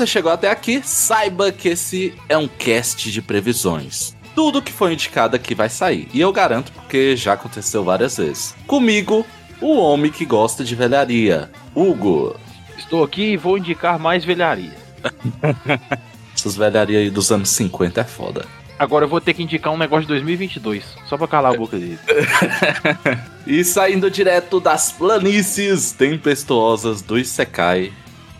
[0.00, 4.16] Você chegou até aqui, saiba que esse é um cast de previsões.
[4.34, 6.08] Tudo que foi indicado aqui vai sair.
[6.14, 8.56] E eu garanto porque já aconteceu várias vezes.
[8.66, 9.26] Comigo,
[9.60, 12.34] o homem que gosta de velharia, Hugo.
[12.78, 14.74] Estou aqui e vou indicar mais velharia.
[16.34, 18.46] Essas velharias aí dos anos 50 é foda.
[18.78, 21.78] Agora eu vou ter que indicar um negócio de 2022, só pra calar a boca
[21.78, 21.98] dele.
[23.46, 27.92] e saindo direto das planícies tempestuosas do Isekai,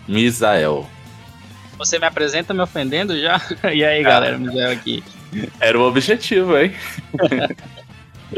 [0.07, 0.89] Misael.
[1.81, 3.41] Você me apresenta me ofendendo já?
[3.73, 5.03] e aí, galera, Misael aqui.
[5.59, 6.75] Era o objetivo, hein?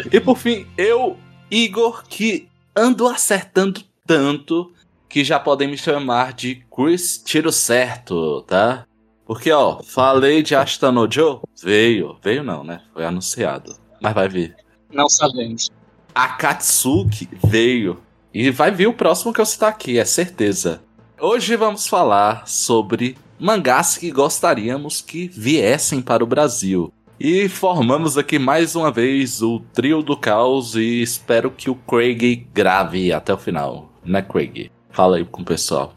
[0.10, 1.18] e por fim, eu,
[1.52, 4.72] Igor, que ando acertando tanto
[5.10, 8.86] que já podem me chamar de Chris Tiro Certo, tá?
[9.26, 12.18] Porque, ó, falei de Ashita no Joe, veio.
[12.24, 12.80] Veio não, né?
[12.94, 13.76] Foi anunciado.
[14.00, 14.56] Mas vai vir.
[14.90, 15.70] Não sabemos.
[16.16, 18.02] Akatsuki veio.
[18.34, 20.82] E vai vir o próximo que eu citar aqui, é certeza.
[21.20, 26.94] Hoje vamos falar sobre mangás que gostaríamos que viessem para o Brasil.
[27.20, 32.48] E formamos aqui mais uma vez o trio do caos e espero que o Craig
[32.54, 34.70] grave até o final, né, Craig?
[34.90, 35.94] Fala aí com o pessoal.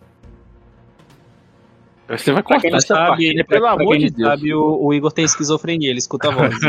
[2.08, 3.42] Você vai cortar essa sabe, parte, né?
[3.42, 4.28] Pelo amor de Deus.
[4.28, 6.54] sabe, o, o, Igor tem esquizofrenia, ele escuta a voz.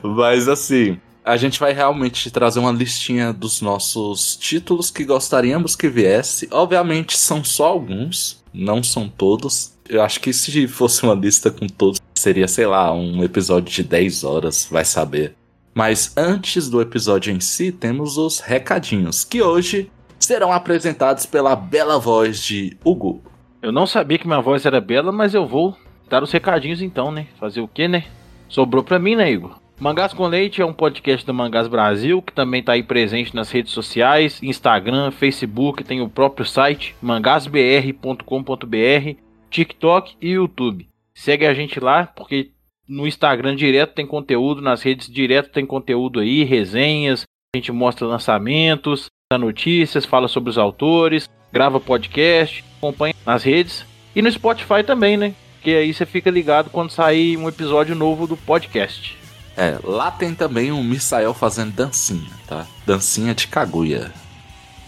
[0.02, 5.88] Mas assim, a gente vai realmente trazer uma listinha dos nossos títulos que gostaríamos que
[5.88, 6.46] viesse.
[6.52, 9.74] Obviamente são só alguns, não são todos.
[9.88, 13.82] Eu acho que se fosse uma lista com todos, seria, sei lá, um episódio de
[13.82, 15.34] 10 horas, vai saber.
[15.74, 21.98] Mas antes do episódio em si, temos os recadinhos, que hoje serão apresentados pela bela
[21.98, 23.20] voz de Hugo.
[23.60, 25.76] Eu não sabia que minha voz era bela, mas eu vou
[26.08, 27.26] dar os recadinhos então, né?
[27.40, 28.04] Fazer o quê, né?
[28.48, 29.58] Sobrou pra mim, né, Igor?
[29.78, 33.50] Mangás com Leite é um podcast do Mangás Brasil, que também está aí presente nas
[33.50, 39.18] redes sociais, Instagram, Facebook, tem o próprio site, mangasbr.com.br,
[39.50, 40.88] TikTok e YouTube.
[41.12, 42.52] Segue a gente lá, porque
[42.88, 47.24] no Instagram direto tem conteúdo, nas redes direto tem conteúdo aí, resenhas,
[47.54, 53.84] a gente mostra lançamentos, notícias, fala sobre os autores, grava podcast, acompanha nas redes
[54.14, 55.34] e no Spotify também, né?
[55.60, 59.23] Que aí você fica ligado quando sair um episódio novo do podcast.
[59.56, 62.66] É, lá tem também um Misael fazendo dancinha, tá?
[62.84, 64.12] Dancinha de Kaguya.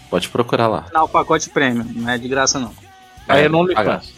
[0.09, 0.85] Pode procurar lá.
[0.93, 2.73] Não, o pacote premium, não é de graça não.
[3.27, 4.13] É, aí eu não lhe faço.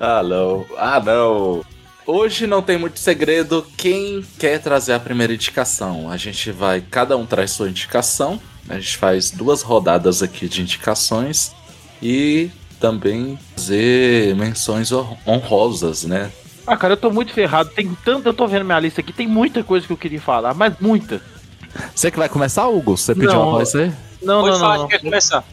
[0.00, 0.66] ah, não.
[0.76, 1.64] Ah, não.
[2.06, 3.66] Hoje não tem muito segredo.
[3.76, 6.10] Quem quer trazer a primeira indicação?
[6.10, 8.40] A gente vai, cada um traz sua indicação.
[8.68, 11.52] A gente faz duas rodadas aqui de indicações
[12.02, 12.50] e
[12.80, 14.90] também fazer menções
[15.26, 16.30] honrosas, né?
[16.66, 17.70] Ah, cara, eu tô muito ferrado.
[17.70, 20.54] Tem tanto, eu tô vendo minha lista aqui, tem muita coisa que eu queria falar,
[20.54, 21.20] mas muita.
[21.94, 22.96] Você que vai começar, Hugo?
[22.96, 23.92] Você pediu não, uma voz aí?
[24.22, 24.78] Não, não, não.
[24.78, 24.88] não.
[24.88, 25.44] Quer começar?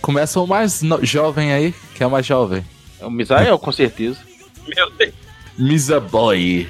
[0.00, 1.04] Começa o mais no...
[1.04, 2.64] jovem aí, que é o mais jovem.
[3.00, 4.18] É o Misael, com certeza.
[4.66, 5.14] Meu Deus.
[5.58, 6.68] Misa Boy.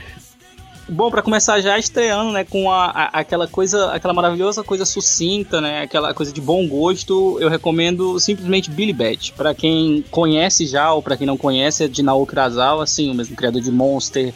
[0.90, 5.60] Bom, para começar já estreando, né, com a, a, aquela coisa, aquela maravilhosa coisa sucinta,
[5.60, 9.32] né, aquela coisa de bom gosto, eu recomendo simplesmente Billy Bat.
[9.34, 13.14] Para quem conhece já ou para quem não conhece, é de Naoki Urasawa, assim, o
[13.14, 14.34] mesmo criador de Monster.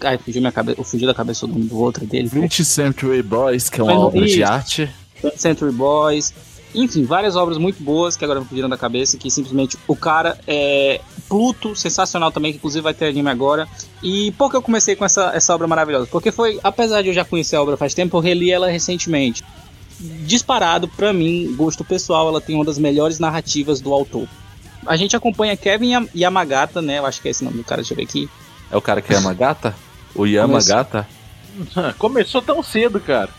[0.00, 2.28] Ai, fugiu minha cabeça, fugiu da cabeça do, do outro dele.
[2.28, 4.90] 20 Century Boys, que é uma obra de arte.
[5.22, 6.34] 20 Century Boys.
[6.74, 10.38] Enfim, várias obras muito boas que agora me fugiram da cabeça, que simplesmente o cara
[10.46, 13.66] é Pluto, sensacional também, que inclusive vai ter anime agora.
[14.02, 16.06] E por que eu comecei com essa, essa obra maravilhosa?
[16.10, 19.42] Porque foi, apesar de eu já conhecer a obra faz tempo, eu reli ela recentemente.
[19.98, 24.26] Disparado, para mim, gosto pessoal, ela tem uma das melhores narrativas do autor.
[24.86, 26.98] A gente acompanha Kevin Yamagata, né?
[26.98, 28.28] Eu acho que é esse nome do cara, deixa eu ver aqui.
[28.70, 29.74] É o cara que é Yamagata?
[30.14, 31.06] O Yamagata?
[31.54, 33.30] Começou, Começou tão cedo, cara.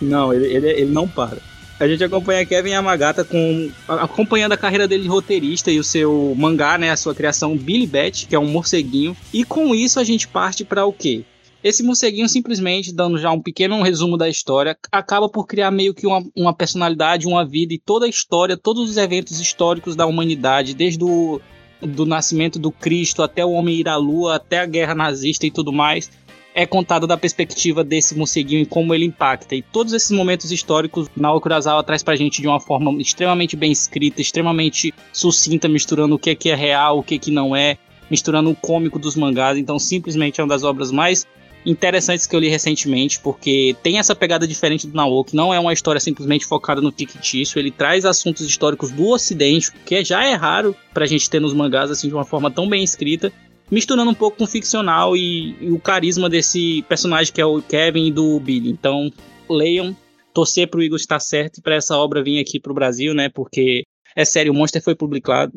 [0.00, 1.38] Não, ele, ele, ele não para.
[1.78, 6.34] A gente acompanha Kevin Yamagata com acompanhando a carreira dele de roteirista e o seu
[6.34, 9.14] mangá, né, a sua criação Billy Bat, que é um morceguinho.
[9.32, 11.22] E com isso a gente parte para o quê?
[11.62, 16.06] Esse morceguinho simplesmente, dando já um pequeno resumo da história, acaba por criar meio que
[16.06, 20.74] uma, uma personalidade, uma vida e toda a história, todos os eventos históricos da humanidade,
[20.74, 21.40] desde o
[21.82, 25.50] do nascimento do Cristo até o homem ir à lua, até a guerra nazista e
[25.50, 26.10] tudo mais
[26.56, 29.54] é contado da perspectiva desse morceguinho e como ele impacta.
[29.54, 33.70] E todos esses momentos históricos, Naoki Urasawa traz pra gente de uma forma extremamente bem
[33.70, 37.54] escrita, extremamente sucinta, misturando o que é, que é real, o que, é que não
[37.54, 37.76] é,
[38.10, 39.58] misturando o cômico dos mangás.
[39.58, 41.26] Então, simplesmente é uma das obras mais
[41.66, 45.74] interessantes que eu li recentemente, porque tem essa pegada diferente do Naoki, não é uma
[45.74, 50.76] história simplesmente focada no fictício, ele traz assuntos históricos do ocidente, que já é raro
[50.94, 53.32] pra gente ter nos mangás assim de uma forma tão bem escrita,
[53.70, 57.62] misturando um pouco com o ficcional e, e, o carisma desse personagem que é o
[57.62, 58.70] Kevin e do Billy.
[58.70, 59.10] Então,
[59.48, 59.96] leiam.
[60.32, 63.28] torcer pro Igor estar certo e pra essa obra vir aqui pro Brasil, né?
[63.28, 63.84] Porque,
[64.14, 65.52] é sério, o Monster foi publicado.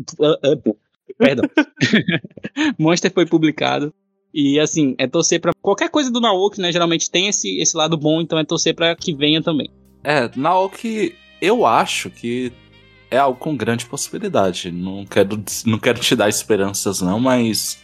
[1.18, 1.50] Perdão.
[2.78, 3.94] Monster foi publicado.
[4.34, 6.72] E assim, é torcer pra qualquer coisa do Naoki, né?
[6.72, 9.70] Geralmente tem esse, esse lado bom, então é torcer pra que venha também.
[10.04, 12.54] É, Naoki, eu acho que
[13.10, 14.72] é algo com grande possibilidade.
[14.72, 17.80] Não quero, não quero te dar esperanças, não, mas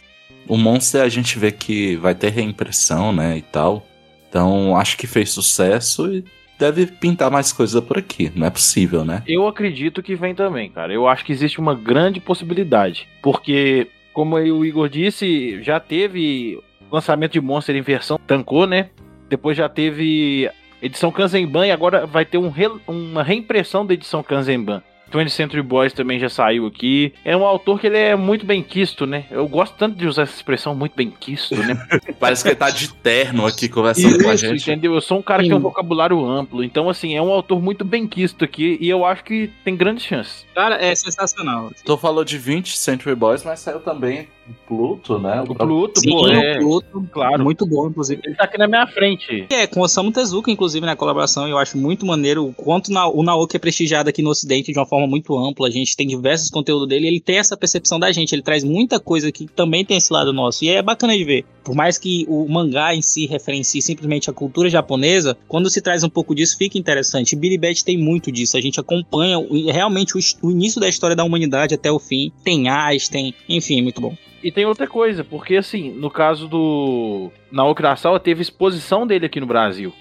[0.48, 3.36] o Monster a gente vê que vai ter reimpressão, né?
[3.38, 3.86] E tal.
[4.28, 6.24] Então acho que fez sucesso e
[6.58, 8.30] deve pintar mais coisa por aqui.
[8.34, 9.22] Não é possível, né?
[9.26, 10.92] Eu acredito que vem também, cara.
[10.92, 13.08] Eu acho que existe uma grande possibilidade.
[13.22, 16.58] Porque, como o Igor disse, já teve
[16.90, 18.90] lançamento de Monster em versão tancou, né?
[19.28, 20.50] Depois já teve
[20.80, 22.70] edição Kanzenban e agora vai ter um re...
[22.86, 24.82] uma reimpressão da edição Kanzenban.
[25.10, 27.12] 20th Century Boys também já saiu aqui.
[27.24, 29.24] É um autor que ele é muito bem quisto, né?
[29.30, 31.76] Eu gosto tanto de usar essa expressão muito bem quisto, né?
[32.18, 34.62] Parece que ele tá de terno aqui conversando Isso, com a gente.
[34.62, 34.94] Entendeu?
[34.94, 35.48] Eu sou um cara Sim.
[35.48, 36.62] que tem um vocabulário amplo.
[36.62, 40.04] Então, assim, é um autor muito bem quisto aqui e eu acho que tem grandes
[40.04, 40.45] chances.
[40.56, 41.70] Cara, é sensacional.
[41.84, 44.26] Tu falou de 20 Century Boys, mas saiu também
[44.66, 45.42] Pluto, né?
[45.42, 46.56] O Pluto, Sim, pô, é.
[46.56, 47.44] O Pluto, claro.
[47.44, 48.22] Muito bom, inclusive.
[48.24, 49.46] Ele tá aqui na minha frente.
[49.50, 53.22] É, com o Samu Tezuka, inclusive, na colaboração, eu acho muito maneiro o quanto o
[53.22, 55.68] Naoki é prestigiado aqui no Ocidente de uma forma muito ampla.
[55.68, 58.98] A gente tem diversos conteúdos dele, ele tem essa percepção da gente, ele traz muita
[58.98, 60.64] coisa que também tem esse lado nosso.
[60.64, 61.44] E é bacana de ver.
[61.66, 66.04] Por mais que o mangá em si referencie simplesmente a cultura japonesa, quando se traz
[66.04, 67.34] um pouco disso, fica interessante.
[67.34, 68.56] Billy Bat tem muito disso.
[68.56, 69.36] A gente acompanha
[69.72, 72.30] realmente o, o início da história da humanidade até o fim.
[72.44, 73.34] Tem As, tem.
[73.48, 74.16] Enfim, muito bom.
[74.44, 79.40] E tem outra coisa, porque assim, no caso do Naoki Urasawa, teve exposição dele aqui
[79.40, 79.92] no Brasil.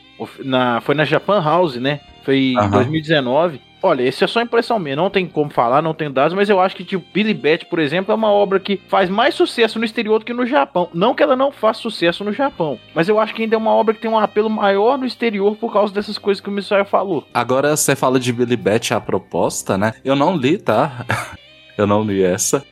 [0.44, 2.00] Na, foi na Japan House, né?
[2.24, 2.70] Foi em uhum.
[2.70, 3.60] 2019.
[3.86, 6.60] Olha, esse é só impressão minha, não tem como falar, não tem dados, mas eu
[6.60, 9.86] acho que tipo Billy Bat, por exemplo, é uma obra que faz mais sucesso no
[9.86, 10.90] exterior do que no Japão.
[10.92, 13.70] Não que ela não faça sucesso no Japão, mas eu acho que ainda é uma
[13.70, 16.84] obra que tem um apelo maior no exterior por causa dessas coisas que o Missoya
[16.84, 17.28] falou.
[17.32, 19.94] Agora você fala de Billy Bat a proposta, né?
[20.04, 21.06] Eu não li, tá?
[21.78, 22.66] eu não li essa.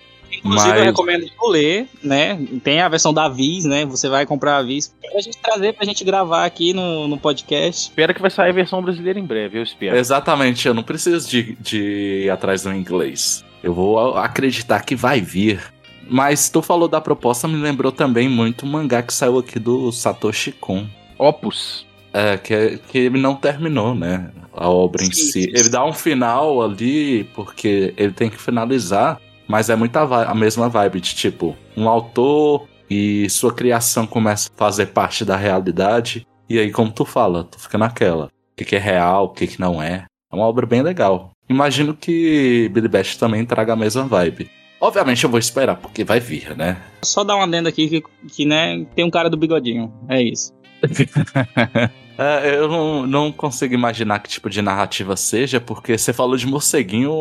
[0.43, 0.79] Inclusive, Mas...
[0.79, 2.37] eu recomendo tu ler, né?
[2.63, 3.85] Tem a versão da Viz, né?
[3.85, 7.89] Você vai comprar a Viz pra gente trazer, pra gente gravar aqui no, no podcast.
[7.89, 9.95] Espero que vai sair a versão brasileira em breve, eu espero.
[9.95, 13.43] Exatamente, eu não preciso de, de ir atrás do inglês.
[13.63, 15.73] Eu vou acreditar que vai vir.
[16.09, 19.89] Mas tu falou da proposta, me lembrou também muito o mangá que saiu aqui do
[19.89, 20.85] Satoshi Kon.
[21.17, 21.85] Opus.
[22.11, 24.29] É, que, que ele não terminou, né?
[24.53, 25.31] A obra sim, em si.
[25.31, 25.47] Sim.
[25.53, 30.69] Ele dá um final ali, porque ele tem que finalizar mas é muito a, mesma
[30.69, 36.27] vibe de tipo, um autor e sua criação começa a fazer parte da realidade.
[36.49, 38.25] E aí, como tu fala, tu fica naquela.
[38.25, 40.05] O que, que é real, o que, que não é.
[40.31, 41.31] É uma obra bem legal.
[41.49, 44.49] Imagino que Billy Bash também traga a mesma vibe.
[44.79, 46.81] Obviamente eu vou esperar, porque vai vir, né?
[47.03, 49.93] Só dar uma adendo aqui que, que né, tem um cara do bigodinho.
[50.09, 50.51] É isso.
[52.17, 56.45] É, eu não, não consigo imaginar que tipo de narrativa seja, porque você falou de
[56.45, 57.11] morceguinho.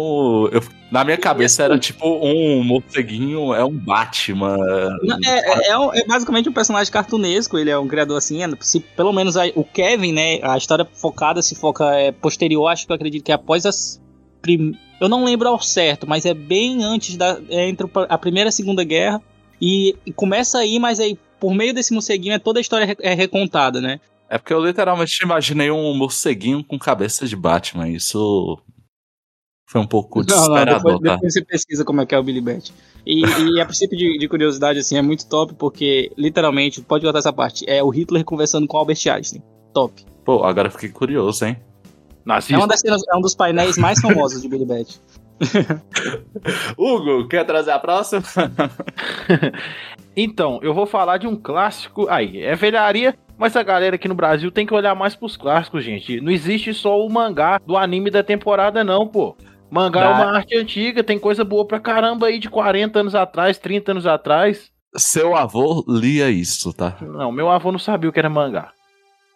[0.52, 4.56] Eu, na minha cabeça era tipo um morceguinho, é um Batman.
[5.24, 8.42] É, é, é, é, basicamente um personagem cartunesco, ele é um criador assim.
[8.42, 10.40] É, se, pelo menos a, o Kevin, né?
[10.42, 14.00] A história focada se foca é, posterior, acho que eu acredito que é após as.
[14.42, 14.76] Prim...
[15.00, 17.40] Eu não lembro ao certo, mas é bem antes da.
[17.48, 19.22] É entre a Primeira e a Segunda Guerra.
[19.60, 23.80] E, e começa aí, mas aí por meio desse morceguinho toda a história é recontada,
[23.80, 24.00] né?
[24.32, 27.86] É porque eu literalmente imaginei um morceguinho com cabeça de Batman.
[27.90, 28.58] Isso
[29.68, 31.14] foi um pouco desesperador, não, depois, tá?
[31.16, 32.72] Depois você pesquisa como é que é o Billy Bat.
[33.04, 37.18] E, e a princípio de, de, curiosidade, assim, é muito top, porque, literalmente, pode botar
[37.18, 39.42] essa parte, é o Hitler conversando com Albert Einstein.
[39.74, 40.02] Top.
[40.24, 41.58] Pô, agora fiquei curioso, hein?
[42.50, 44.98] É, uma das cenas, é um dos painéis mais famosos de Billy Bat.
[46.78, 48.22] Hugo, quer trazer a próxima?
[50.16, 52.06] então, eu vou falar de um clássico.
[52.08, 55.82] Aí, é velharia, mas a galera aqui no Brasil tem que olhar mais pros clássicos,
[55.82, 56.20] gente.
[56.20, 59.36] Não existe só o mangá do anime da temporada, não, pô.
[59.68, 63.58] Mangá é uma arte antiga, tem coisa boa pra caramba aí de 40 anos atrás,
[63.58, 64.70] 30 anos atrás.
[64.94, 66.96] Seu avô lia isso, tá?
[67.00, 68.70] Não, meu avô não sabia o que era mangá.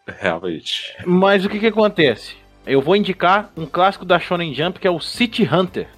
[0.07, 0.95] Realmente.
[1.05, 2.37] Mas o que que acontece?
[2.65, 5.89] Eu vou indicar um clássico da Shonen Jump que é o City Hunter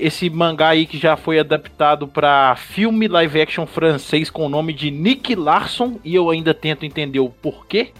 [0.00, 4.72] esse mangá aí que já foi adaptado para filme live action francês com o nome
[4.72, 7.92] de Nick Larson e eu ainda tento entender o porquê.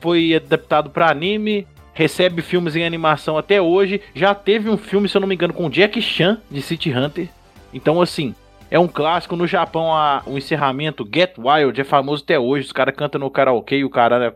[0.00, 4.00] Foi adaptado para anime, recebe filmes em animação até hoje.
[4.14, 7.28] Já teve um filme, se eu não me engano, com Jack Chan de City Hunter.
[7.74, 8.34] Então, assim,
[8.70, 9.34] é um clássico.
[9.34, 12.66] No Japão, a, o encerramento Get Wild é famoso até hoje.
[12.66, 14.18] Os caras cantam no karaokê e o cara.
[14.18, 14.32] Né?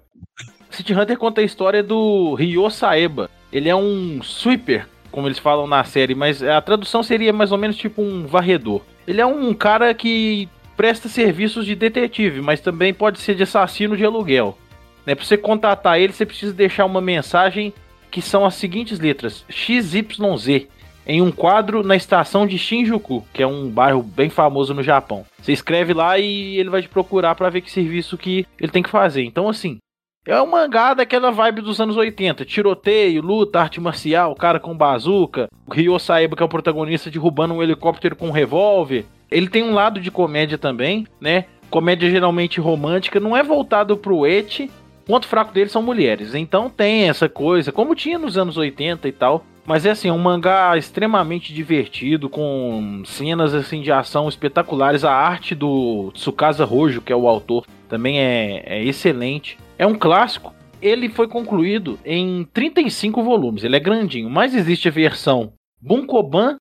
[0.70, 3.30] City Hunter conta a história do Ryo Saeba.
[3.52, 7.58] Ele é um sweeper como eles falam na série, mas a tradução seria mais ou
[7.58, 8.80] menos tipo um varredor.
[9.06, 13.96] Ele é um cara que presta serviços de detetive, mas também pode ser de assassino
[13.96, 14.58] de aluguel.
[15.06, 15.14] Né?
[15.14, 17.72] Pra você contatar ele, você precisa deixar uma mensagem
[18.10, 20.66] que são as seguintes letras: XYZ
[21.06, 25.26] em um quadro na estação de Shinjuku, que é um bairro bem famoso no Japão.
[25.40, 28.82] Você escreve lá e ele vai te procurar para ver que serviço que ele tem
[28.82, 29.24] que fazer.
[29.24, 29.78] Então, assim,
[30.24, 32.44] é um mangá daquela vibe dos anos 80.
[32.44, 35.48] Tiroteio, luta, arte marcial, cara com bazuca.
[35.66, 39.04] O Ryo Saeba, que é o protagonista, derrubando um helicóptero com um revólver.
[39.28, 41.46] Ele tem um lado de comédia também, né?
[41.68, 43.18] Comédia geralmente romântica.
[43.18, 44.70] Não é voltado pro eti.
[45.02, 46.36] O ponto fraco dele são mulheres.
[46.36, 49.44] Então tem essa coisa, como tinha nos anos 80 e tal.
[49.66, 55.04] Mas é assim, um mangá extremamente divertido, com cenas assim de ação espetaculares.
[55.04, 59.58] A arte do Tsukasa Rojo, que é o autor, também é, é excelente.
[59.82, 60.54] É um clássico.
[60.80, 63.64] Ele foi concluído em 35 volumes.
[63.64, 66.54] Ele é grandinho, mas existe a versão Bunkoban,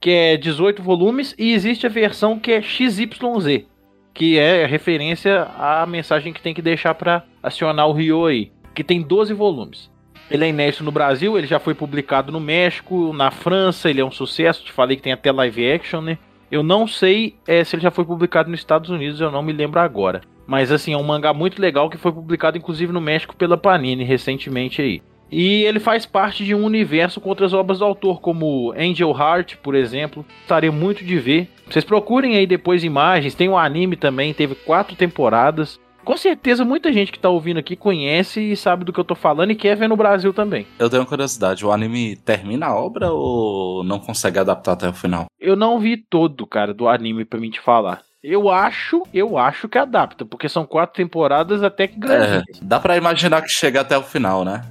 [0.00, 3.06] que é 18 volumes, e existe a versão que é XYZ,
[4.12, 8.82] que é referência à mensagem que tem que deixar para acionar o Ryo aí, que
[8.82, 9.88] tem 12 volumes.
[10.28, 14.04] Ele é inédito no Brasil, ele já foi publicado no México, na França, ele é
[14.04, 14.64] um sucesso.
[14.64, 16.18] Te falei que tem até live action, né?
[16.50, 19.52] Eu não sei é, se ele já foi publicado nos Estados Unidos, eu não me
[19.52, 20.20] lembro agora.
[20.46, 24.04] Mas assim, é um mangá muito legal que foi publicado inclusive no México pela Panini
[24.04, 25.02] recentemente aí.
[25.30, 29.56] E ele faz parte de um universo com outras obras do autor, como Angel Heart,
[29.56, 30.24] por exemplo.
[30.40, 31.48] Gostaria muito de ver.
[31.68, 33.34] Vocês procurem aí depois imagens.
[33.34, 37.74] Tem um anime também, teve quatro temporadas com certeza muita gente que tá ouvindo aqui
[37.74, 40.64] conhece e sabe do que eu tô falando e quer ver no Brasil também.
[40.78, 44.92] Eu tenho uma curiosidade, o anime termina a obra ou não consegue adaptar até o
[44.92, 45.26] final?
[45.40, 48.05] Eu não vi todo, cara, do anime para mim te falar.
[48.22, 52.60] Eu acho, eu acho que adapta, porque são quatro temporadas até que grandes.
[52.60, 54.62] É, dá para imaginar que chega até o final, né?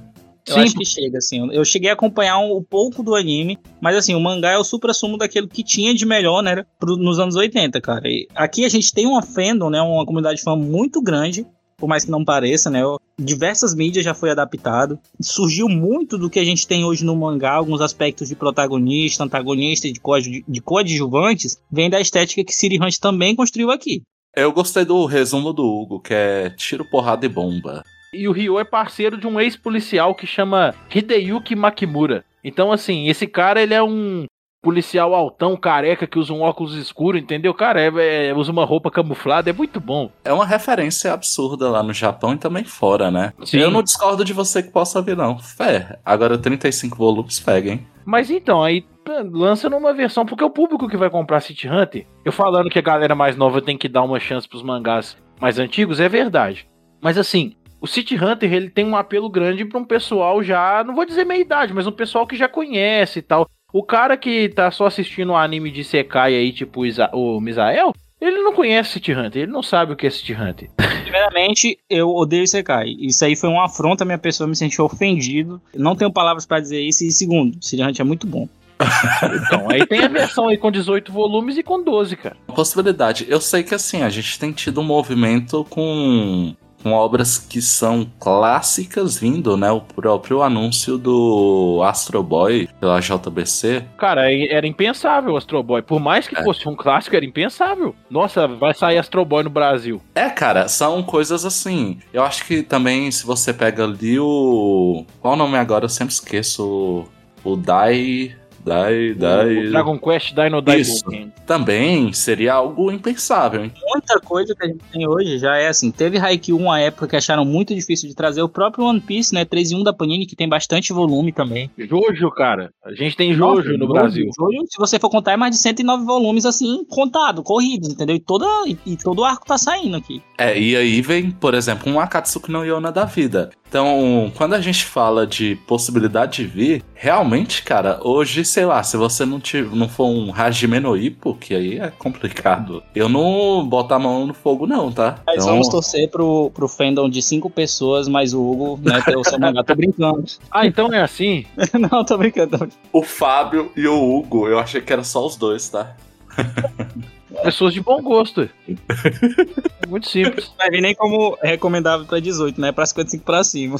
[0.46, 0.60] Eu Sim.
[0.60, 1.52] acho que chega, assim.
[1.52, 4.62] Eu cheguei a acompanhar um, um, pouco do anime, mas assim, o mangá é o
[4.62, 8.02] supra-sumo daquilo que tinha de melhor, né, pro, nos anos 80, cara.
[8.06, 11.44] E aqui a gente tem uma fandom, né, uma comunidade fã muito grande,
[11.76, 12.80] por mais que não pareça, né?
[13.18, 14.98] Diversas mídias já foi adaptado.
[15.20, 19.90] Surgiu muito do que a gente tem hoje no mangá, alguns aspectos de protagonista, antagonista,
[19.90, 24.02] de, co de coadjuvantes, vem da estética que City Hunt também construiu aqui.
[24.34, 27.82] Eu gostei do resumo do Hugo, que é tiro, porrada e bomba.
[28.12, 32.24] E o Ryo é parceiro de um ex-policial que chama Hideyuki Makimura.
[32.44, 34.26] Então, assim, esse cara, ele é um
[34.66, 37.54] policial altão, careca, que usa um óculos escuro, entendeu?
[37.54, 40.10] Cara, é, é, usa uma roupa camuflada, é muito bom.
[40.24, 43.32] É uma referência absurda lá no Japão e também fora, né?
[43.44, 43.58] Sim.
[43.58, 45.38] Eu não discordo de você que possa ver, não.
[45.38, 46.00] Fé.
[46.04, 47.86] Agora 35 volumes pega, hein?
[48.04, 48.84] Mas então, aí
[49.30, 52.82] lança numa versão, porque o público que vai comprar City Hunter, eu falando que a
[52.82, 56.68] galera mais nova tem que dar uma chance pros mangás mais antigos, é verdade.
[57.00, 60.92] Mas assim, o City Hunter ele tem um apelo grande para um pessoal já, não
[60.92, 63.48] vou dizer meia idade, mas um pessoal que já conhece e tal.
[63.76, 66.80] O cara que tá só assistindo um anime de Sekai aí, tipo
[67.12, 70.70] o Misael, ele não conhece City Hunter, ele não sabe o que é City Hunter.
[71.02, 72.96] Primeiramente, eu odeio Sekai.
[72.98, 75.60] Isso aí foi uma afronta, minha pessoa me sentiu ofendido.
[75.74, 77.04] Não tenho palavras para dizer isso.
[77.04, 78.48] E segundo, City Hunter é muito bom.
[78.80, 82.36] então, aí tem a versão aí com 18 volumes e com 12, cara.
[82.46, 83.26] Possibilidade.
[83.28, 86.56] Eu sei que assim, a gente tem tido um movimento com
[86.86, 89.72] com obras que são clássicas vindo, né?
[89.72, 93.84] O próprio anúncio do Astro Boy pela JBC.
[93.98, 95.82] Cara, é, era impensável o Astro Boy.
[95.82, 96.44] Por mais que é.
[96.44, 97.92] fosse um clássico, era impensável.
[98.08, 100.00] Nossa, vai sair Astro Boy no Brasil.
[100.14, 101.98] É, cara, são coisas assim.
[102.12, 105.04] Eu acho que também, se você pega ali o.
[105.20, 105.86] Qual o nome agora?
[105.86, 107.04] Eu sempre esqueço.
[107.42, 108.36] O Dai.
[108.66, 109.58] Dai, Dai.
[109.58, 111.04] O Dragon Quest Dino Dai Isso.
[111.46, 113.72] Também seria algo impensável, hein?
[113.92, 115.92] Muita coisa que a gente tem hoje já é assim.
[115.92, 118.42] Teve Haikyuu uma época que acharam muito difícil de trazer.
[118.42, 119.44] O próprio One Piece, né?
[119.44, 121.70] 3 em 1 da Panini, que tem bastante volume também.
[121.78, 122.72] Jojo, cara.
[122.84, 124.30] A gente tem Jojo Nossa, no Jojo, Brasil.
[124.36, 128.16] Jojo, se você for contar, é mais de 109 volumes, assim, contado, corridos, entendeu?
[128.16, 130.20] E, toda, e, e todo o arco tá saindo aqui.
[130.36, 133.50] É, e aí vem, por exemplo, um Akatsuki no Yona da vida.
[133.68, 138.96] Então, quando a gente fala de possibilidade de vir, realmente, cara, hoje, sei lá, se
[138.96, 143.66] você não, tiver, não for um Hajime no Ippo, que aí é complicado, eu não
[143.66, 145.18] boto a mão no fogo, não, tá?
[145.26, 145.48] Mas então...
[145.48, 149.38] vamos torcer pro, pro fandom de cinco pessoas, mais o Hugo, né, ter o seu
[149.38, 149.64] mangá.
[149.64, 150.24] tô brincando.
[150.50, 151.44] Ah, então é assim?
[151.90, 152.70] não, tô brincando.
[152.92, 155.96] O Fábio e o Hugo, eu achei que era só os dois, tá?
[157.42, 158.48] Pessoas de bom gosto.
[159.88, 160.48] Muito simples.
[160.48, 162.72] Não vai vir nem como recomendável para 18, né?
[162.72, 163.76] Para 55 para cima.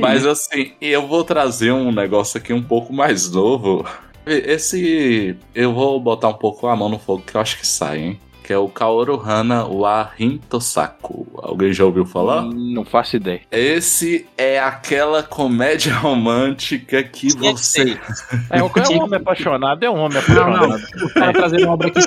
[0.00, 3.86] Mas assim, eu vou trazer um negócio aqui um pouco mais novo.
[4.26, 5.36] Esse.
[5.54, 8.20] Eu vou botar um pouco a mão no fogo que eu acho que sai, hein?
[8.42, 11.26] Que é o Kaoru Hana wa Hintosaku.
[11.36, 12.42] Alguém já ouviu falar?
[12.42, 13.42] Não faço ideia.
[13.50, 17.98] Esse é aquela comédia romântica que você.
[18.50, 20.82] É, o é um homem apaixonado, é um homem Não, apaixonado.
[20.96, 21.06] não.
[21.06, 22.00] O cara trazendo uma obra que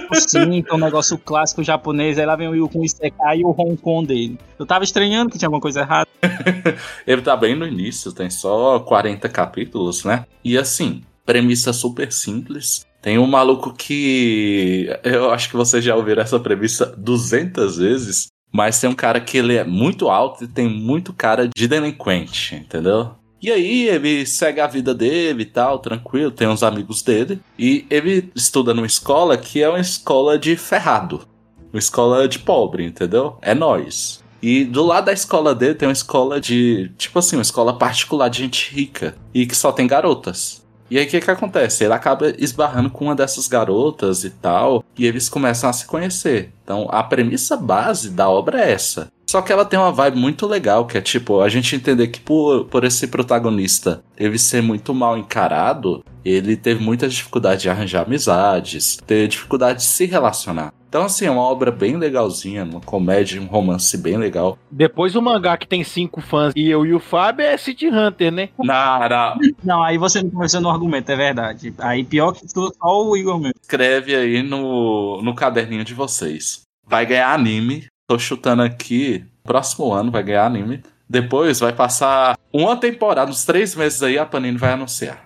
[0.53, 3.49] então um negócio clássico japonês, aí lá vem o Yu com o Isekai e o
[3.49, 4.37] Hong Kong dele.
[4.57, 6.07] Eu tava estranhando que tinha alguma coisa errada.
[7.05, 10.25] Ele tá bem no início, tem só 40 capítulos, né?
[10.43, 12.85] E assim, premissa super simples.
[13.05, 14.89] Tem um maluco que.
[15.03, 18.29] Eu acho que vocês já ouviram essa premissa 200 vezes.
[18.51, 22.55] Mas tem um cara que ele é muito alto e tem muito cara de delinquente,
[22.55, 23.11] entendeu?
[23.39, 27.39] E aí ele segue a vida dele e tal, tranquilo, tem uns amigos dele.
[27.59, 31.27] E ele estuda numa escola que é uma escola de ferrado.
[31.71, 33.37] Uma escola de pobre, entendeu?
[33.39, 34.23] É nós.
[34.41, 36.91] E do lado da escola dele tem uma escola de.
[36.97, 39.15] Tipo assim, uma escola particular de gente rica.
[39.31, 40.64] E que só tem garotas.
[40.89, 41.83] E aí o que, que acontece?
[41.83, 44.83] Ele acaba esbarrando com uma dessas garotas e tal.
[44.97, 46.51] E eles começam a se conhecer.
[46.63, 49.07] Então a premissa base da obra é essa.
[49.27, 52.19] Só que ela tem uma vibe muito legal, que é tipo, a gente entender que
[52.19, 58.05] por, por esse protagonista ele ser muito mal encarado, ele teve muita dificuldade de arranjar
[58.05, 60.71] amizades, ter dificuldade de se relacionar.
[60.95, 64.57] Então, assim, é uma obra bem legalzinha, uma comédia, um romance bem legal.
[64.71, 68.31] Depois o mangá que tem cinco fãs e eu e o Fábio é City Hunter,
[68.31, 68.47] né?
[68.57, 71.73] Nara, Não, aí você não começou no argumento, é verdade.
[71.79, 73.55] Aí pior que tudo, só o Igor mesmo.
[73.61, 76.61] escreve aí no, no caderninho de vocês.
[76.87, 77.87] Vai ganhar anime.
[78.07, 79.25] Tô chutando aqui.
[79.43, 80.81] Próximo ano vai ganhar anime.
[81.09, 85.24] Depois vai passar uma temporada, uns três meses aí, a Panini vai anunciar.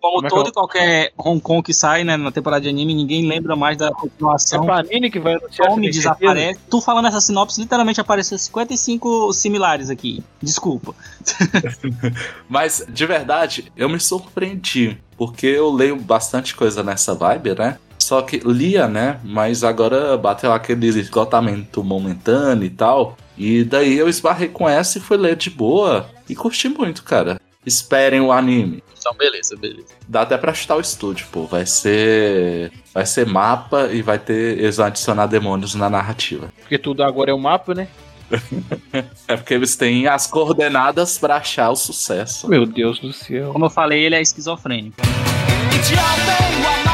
[0.00, 2.68] Como, Como é todo eu- e qualquer Hong Kong que sai, né, na temporada de
[2.68, 4.64] anime, ninguém lembra mais da É continuação.
[4.64, 5.98] Panini que vai anunciar tem certeza?
[5.98, 6.60] desaparece.
[6.70, 10.22] Tu falando essa sinopse, literalmente apareceu 55 similares aqui.
[10.42, 10.94] Desculpa.
[12.48, 14.98] Mas, de verdade, eu me surpreendi.
[15.16, 17.76] Porque eu leio bastante coisa nessa vibe, né?
[17.98, 19.20] Só que lia, né?
[19.22, 23.16] Mas agora bateu aquele esgotamento momentâneo e tal.
[23.36, 26.08] E daí eu esbarrei com essa e fui ler de boa.
[26.28, 27.38] E curti muito, cara.
[27.64, 28.82] Esperem o anime.
[28.98, 29.88] Então, beleza, beleza.
[30.08, 31.46] Dá até pra chutar o estúdio, pô.
[31.46, 32.70] Vai ser.
[32.92, 34.58] Vai ser mapa e vai ter.
[34.58, 36.52] Eles vão adicionar demônios na narrativa.
[36.60, 37.88] Porque tudo agora é um mapa, né?
[39.26, 42.48] É porque eles têm as coordenadas pra achar o sucesso.
[42.48, 43.52] Meu Deus do céu.
[43.52, 45.00] Como eu falei, ele é esquizofrênico.
[45.80, 46.89] 一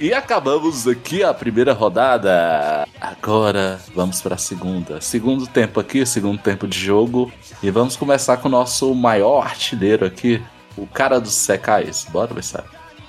[0.00, 2.88] E acabamos aqui a primeira rodada.
[2.98, 4.98] Agora vamos pra segunda.
[4.98, 7.30] Segundo tempo aqui, segundo tempo de jogo.
[7.62, 10.42] E vamos começar com o nosso maior artilheiro aqui,
[10.74, 12.06] o cara dos secais.
[12.10, 12.64] Bora, Bessara.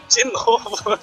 [0.10, 1.00] De novo.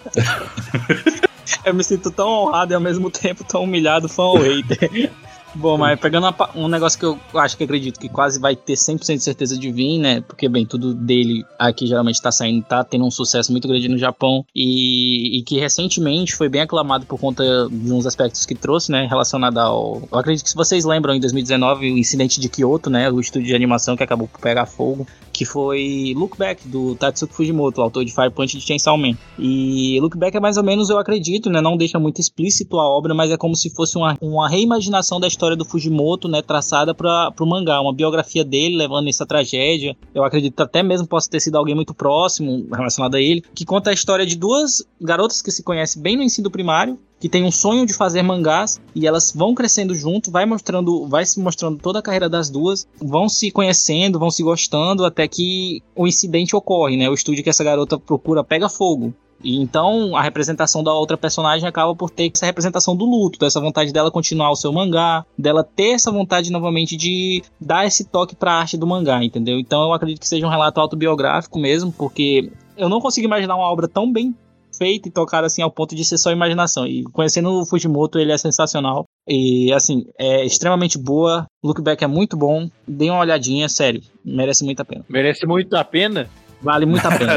[1.64, 5.10] eu me sinto tão honrado e ao mesmo tempo tão humilhado, fã ou hater.
[5.58, 9.16] Bom, mas pegando um negócio que eu acho que acredito que quase vai ter 100%
[9.16, 10.20] de certeza de vir, né?
[10.20, 13.98] Porque, bem, tudo dele aqui geralmente tá saindo, tá tendo um sucesso muito grande no
[13.98, 18.92] Japão e, e que recentemente foi bem aclamado por conta de uns aspectos que trouxe,
[18.92, 19.08] né?
[19.10, 20.00] Relacionado ao.
[20.12, 23.10] Eu acredito que se vocês lembram, em 2019, o incidente de Kyoto, né?
[23.10, 27.34] O estúdio de animação que acabou por pegar fogo, que foi Look Back, do Tatsuki
[27.34, 29.16] Fujimoto, o autor de Fire Punch e de Chainsaw Man.
[29.38, 31.60] E Look Back é mais ou menos, eu acredito, né?
[31.60, 35.28] Não deixa muito explícito a obra, mas é como se fosse uma, uma reimaginação da
[35.28, 36.42] história do Fujimoto, né?
[36.42, 39.96] Traçada para o mangá, uma biografia dele levando essa tragédia.
[40.14, 43.90] Eu acredito até mesmo possa ter sido alguém muito próximo relacionado a ele, que conta
[43.90, 47.50] a história de duas garotas que se conhecem bem no ensino primário, que tem um
[47.50, 51.98] sonho de fazer mangás e elas vão crescendo junto, vai mostrando, vai se mostrando toda
[51.98, 56.96] a carreira das duas, vão se conhecendo, vão se gostando até que o incidente ocorre,
[56.96, 57.08] né?
[57.08, 59.12] O estúdio que essa garota procura pega fogo.
[59.42, 63.60] E então a representação da outra personagem acaba por ter essa representação do luto, dessa
[63.60, 68.34] vontade dela continuar o seu mangá, dela ter essa vontade novamente de dar esse toque
[68.34, 69.58] pra arte do mangá, entendeu?
[69.58, 73.70] Então eu acredito que seja um relato autobiográfico mesmo, porque eu não consigo imaginar uma
[73.70, 74.34] obra tão bem
[74.78, 76.86] feita e tocada assim ao ponto de ser só imaginação.
[76.86, 79.04] E conhecendo o Fujimoto, ele é sensacional.
[79.28, 81.46] E assim, é extremamente boa.
[81.62, 82.68] Look Back é muito bom.
[82.86, 84.00] Dê uma olhadinha, sério.
[84.24, 85.04] Merece muito a pena.
[85.08, 86.30] Merece muito a pena.
[86.62, 87.34] Vale muito a pena.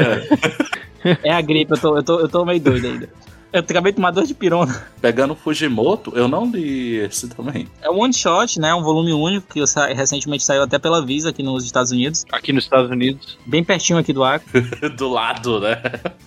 [1.22, 3.08] é a gripe, eu tô, eu tô, eu tô meio doido ainda.
[3.52, 4.86] Eu acabei de tomar dor de pirona.
[5.00, 7.68] Pegando Fujimoto, eu não li esse também.
[7.82, 8.72] É um one shot, né?
[8.74, 12.24] Um volume único que sa- recentemente saiu até pela Visa aqui nos Estados Unidos.
[12.32, 13.38] Aqui nos Estados Unidos.
[13.44, 14.62] Bem pertinho aqui do Acre.
[14.96, 15.82] Do lado, né?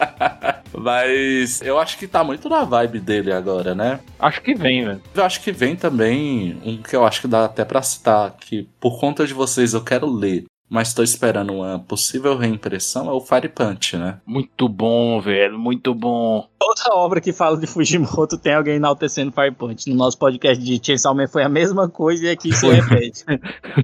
[0.78, 4.00] Mas eu acho que tá muito na vibe dele agora, né?
[4.20, 5.02] Acho que vem, velho.
[5.16, 8.68] Eu acho que vem também um que eu acho que dá até pra citar, que
[8.80, 10.46] por conta de vocês eu quero ler.
[10.70, 14.20] Mas tô esperando uma possível reimpressão, é o Fire Punch, né?
[14.26, 16.48] Muito bom, velho, muito bom.
[16.60, 19.90] Outra obra que fala de Fujimoto tem alguém enaltecendo Fire Punch.
[19.90, 23.24] No nosso podcast de Chainsaw Man foi a mesma coisa e aqui se repete.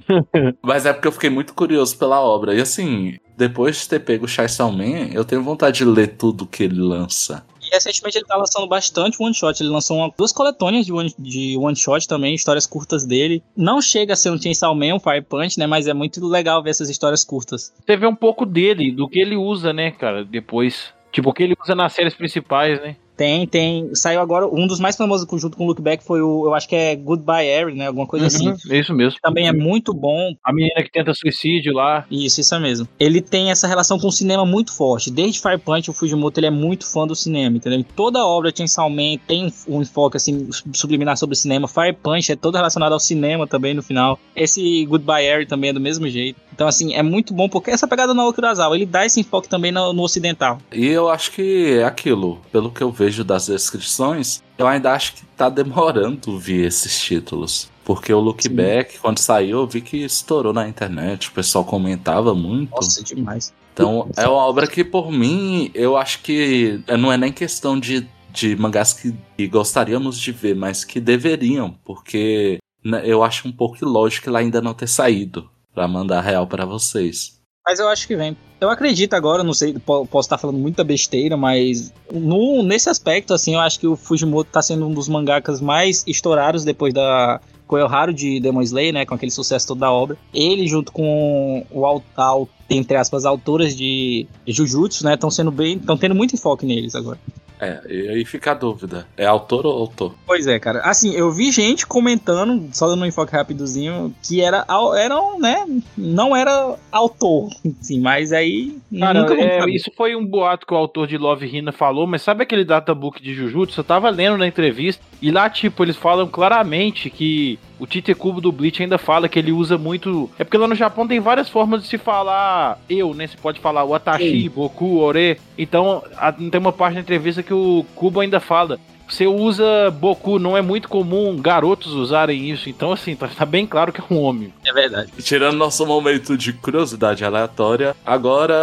[0.60, 2.54] Mas é porque eu fiquei muito curioso pela obra.
[2.54, 6.46] E assim, depois de ter pego o Chainsaw Man, eu tenho vontade de ler tudo
[6.46, 7.44] que ele lança.
[7.72, 9.60] Recentemente ele tá lançando bastante one shot.
[9.62, 13.42] Ele lançou uma- duas coletâneas de one, de one shot também, histórias curtas dele.
[13.56, 15.66] Não chega a ser um Chainsaw Man, um Fire Punch, né?
[15.66, 17.72] Mas é muito legal ver essas histórias curtas.
[17.84, 20.92] Você vê um pouco dele, do que ele usa, né, cara, depois.
[21.10, 22.96] Tipo, o que ele usa nas séries principais, né?
[23.16, 23.94] Tem, tem.
[23.94, 24.46] Saiu agora.
[24.46, 26.46] Um dos mais famosos junto com o Look Back foi o.
[26.46, 27.86] Eu acho que é Goodbye Harry, né?
[27.86, 28.48] Alguma coisa assim.
[28.48, 29.18] Uhum, é isso mesmo.
[29.22, 30.34] Também é muito bom.
[30.44, 32.04] A menina que tenta suicídio lá.
[32.10, 32.88] Isso, isso é mesmo.
[32.98, 35.10] Ele tem essa relação com o cinema muito forte.
[35.10, 37.84] Desde Fire Punch, o Fujimoto ele é muito fã do cinema, entendeu?
[37.94, 41.68] Toda a obra de Chainsaw Man tem um enfoque assim subliminar sobre o cinema.
[41.68, 44.18] Fire Punch é todo relacionado ao cinema também no final.
[44.34, 46.40] Esse Goodbye Harry também é do mesmo jeito.
[46.52, 49.72] Então assim, é muito bom porque essa pegada no Kurosawa, ele dá esse enfoque também
[49.72, 50.58] no, no ocidental.
[50.72, 55.14] E eu acho que é aquilo, pelo que eu vejo das descrições, eu ainda acho
[55.14, 57.70] que tá demorando vir esses títulos.
[57.84, 58.54] Porque o Look Sim.
[58.54, 62.70] Back, quando saiu, eu vi que estourou na internet, o pessoal comentava muito.
[62.70, 63.52] Nossa, demais.
[63.72, 68.06] Então, é uma obra que, por mim, eu acho que não é nem questão de,
[68.30, 73.52] de mangás que, que gostaríamos de ver, mas que deveriam, porque né, eu acho um
[73.52, 77.40] pouco ilógico ela ainda não ter saído pra mandar real pra vocês.
[77.64, 78.36] Mas eu acho que vem.
[78.60, 83.32] Eu acredito agora, não sei, po- posso estar falando muita besteira, mas no, nesse aspecto,
[83.34, 87.40] assim, eu acho que o Fujimoto tá sendo um dos mangakas mais estourados depois da
[87.66, 90.16] Koyoharu de Demon Slayer, né, com aquele sucesso todo da obra.
[90.34, 95.96] Ele, junto com o au- entre aspas, autoras de Jujutsu, né, estão sendo bem, estão
[95.96, 97.18] tendo muito enfoque neles agora.
[97.62, 100.14] É, e aí fica a dúvida: é autor ou autor?
[100.26, 100.80] Pois é, cara.
[100.80, 104.66] Assim, eu vi gente comentando, só dando um enfoque rapidozinho, que era,
[104.98, 105.64] eram, né,
[105.96, 109.72] não era autor, sim, mas aí Cara, nunca vamos é, saber.
[109.72, 113.22] isso foi um boato que o autor de Love Hina falou, mas sabe aquele databook
[113.22, 113.78] de Jujutsu?
[113.78, 118.40] Eu tava lendo na entrevista e lá, tipo, eles falam claramente que o Tite Kubo
[118.40, 120.30] do Bleach ainda fala que ele usa muito.
[120.38, 123.26] É porque lá no Japão tem várias formas de se falar eu, né?
[123.26, 125.36] Você pode falar o Atashi, Boku, Ore.
[125.58, 128.78] Então, a- tem uma parte da entrevista que o Kubo ainda fala.
[129.12, 132.70] Você usa Boku, não é muito comum garotos usarem isso.
[132.70, 134.54] Então, assim, tá, tá bem claro que é um homem.
[134.64, 135.12] É verdade.
[135.22, 138.54] Tirando nosso momento de curiosidade aleatória, agora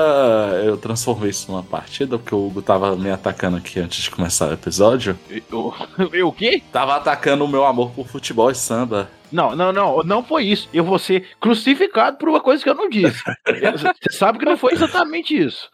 [0.66, 4.50] eu transformei isso numa partida, porque o Hugo tava me atacando aqui antes de começar
[4.50, 5.16] o episódio.
[5.30, 5.72] Eu,
[6.12, 6.64] eu o quê?
[6.74, 9.08] Tava atacando o meu amor por futebol e samba.
[9.32, 10.68] Não, não, não, não foi isso.
[10.74, 13.22] Eu vou ser crucificado por uma coisa que eu não disse.
[13.46, 15.70] Você sabe que não foi exatamente isso.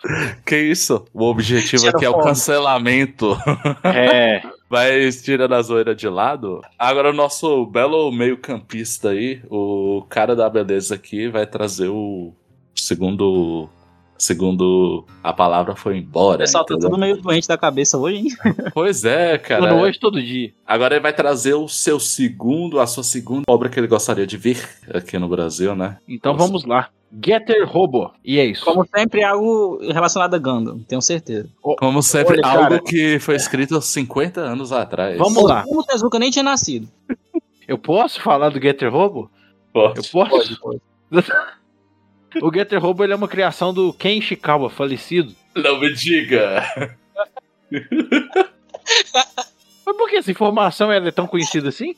[0.46, 1.06] Que isso?
[1.14, 3.38] O objetivo Tira aqui é o cancelamento.
[3.84, 4.42] É.
[4.76, 10.50] Mas tirando a zoeira de lado, agora o nosso belo meio-campista aí, o cara da
[10.50, 12.34] beleza aqui, vai trazer o
[12.76, 13.70] segundo.
[14.18, 16.38] Segundo a palavra foi O embora.
[16.40, 18.28] pessoal tá tudo meio doente da cabeça hoje, hein?
[18.74, 19.76] Pois é, cara.
[19.76, 20.54] hoje, todo dia.
[20.66, 24.38] Agora ele vai trazer o seu segundo, a sua segunda obra que ele gostaria de
[24.38, 24.58] ver
[24.94, 25.98] aqui no Brasil, né?
[26.08, 26.46] Então Nossa.
[26.46, 26.90] vamos lá.
[27.12, 28.12] Getter Robo.
[28.24, 28.66] E é isso.
[28.66, 31.50] Como sempre, algo relacionado a Gundam, tenho certeza.
[31.62, 32.82] Como sempre, Olha, algo cara.
[32.82, 35.18] que foi escrito 50 anos atrás.
[35.18, 35.64] Vamos lá.
[35.68, 36.88] O Tezuka nem tinha nascido.
[37.68, 39.32] Eu posso falar do Getter Robo?
[39.74, 40.00] Pode.
[40.00, 40.60] Eu posso?
[40.60, 40.82] pode.
[42.42, 45.34] O Getter Robo ele é uma criação do Ken Ishikawa, falecido.
[45.56, 46.64] Não me diga.
[49.86, 51.96] Mas por que essa informação ela é tão conhecida assim?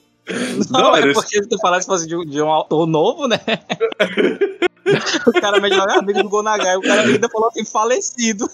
[0.70, 3.28] Não, Não, é porque se tu falasse se fosse de, um- de um autor novo,
[3.28, 3.40] né?
[5.28, 8.46] o cara melhor é amigo do Gonagai, o cara ainda falou que falecido.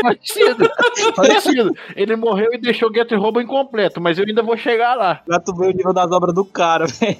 [0.00, 0.70] Falecido.
[1.14, 1.74] Falecido.
[1.96, 5.16] Ele morreu e deixou o Getter Robo incompleto, mas eu ainda vou chegar lá.
[5.26, 7.16] Pra tu ver o nível das obras do cara, velho.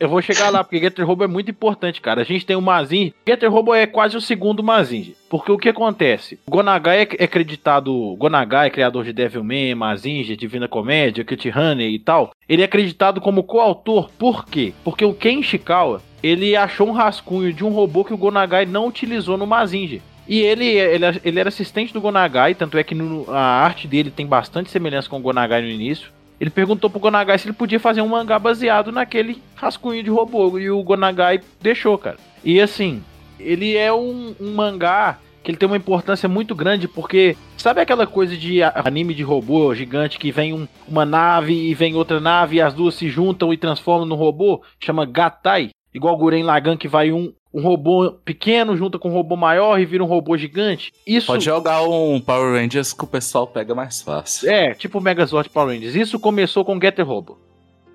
[0.00, 2.20] Eu vou chegar lá, porque Getter Robo é muito importante, cara.
[2.22, 3.12] A gente tem o Mazin.
[3.26, 5.14] Getter Robo é quase o segundo Mazin.
[5.28, 6.38] Porque o que acontece?
[6.46, 8.16] O Gonagai é é acreditado.
[8.18, 12.30] Gonagai, criador de Devilman, Mazinja, Divina Comédia, Kit Honey e tal.
[12.48, 14.10] Ele é acreditado como coautor.
[14.18, 14.72] Por quê?
[14.82, 18.86] Porque o Ken Ishikawa, ele achou um rascunho de um robô que o Gonagai não
[18.86, 20.00] utilizou no Mazinja.
[20.26, 24.10] E ele, ele, ele era assistente do Gonagai, tanto é que no- a arte dele
[24.10, 26.10] tem bastante semelhança com o Gonagai no início.
[26.40, 30.58] Ele perguntou pro Gonagai se ele podia fazer um mangá baseado naquele rascunho de robô.
[30.58, 32.16] E o Gonagai deixou, cara.
[32.44, 33.02] E assim,
[33.38, 38.06] ele é um, um mangá que ele tem uma importância muito grande, porque sabe aquela
[38.06, 42.56] coisa de anime de robô gigante que vem um- uma nave e vem outra nave
[42.56, 44.62] e as duas se juntam e transformam no robô?
[44.80, 45.70] Chama Gatai.
[45.94, 49.86] Igual Guren Lagan que vai um, um robô pequeno junta com um robô maior e
[49.86, 50.92] vira um robô gigante.
[51.06, 54.50] Isso Pode jogar um Power Rangers que o pessoal pega mais fácil.
[54.50, 55.94] é, tipo Megazord Power Rangers.
[55.94, 57.38] Isso começou com Getter Robo.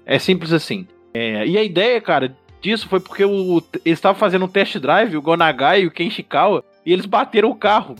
[0.05, 0.87] É simples assim.
[1.13, 5.17] É, e a ideia, cara, disso foi porque o, eles estavam fazendo um test drive,
[5.17, 7.95] o Gonagai e o Ken Ishikawa, e eles bateram o carro.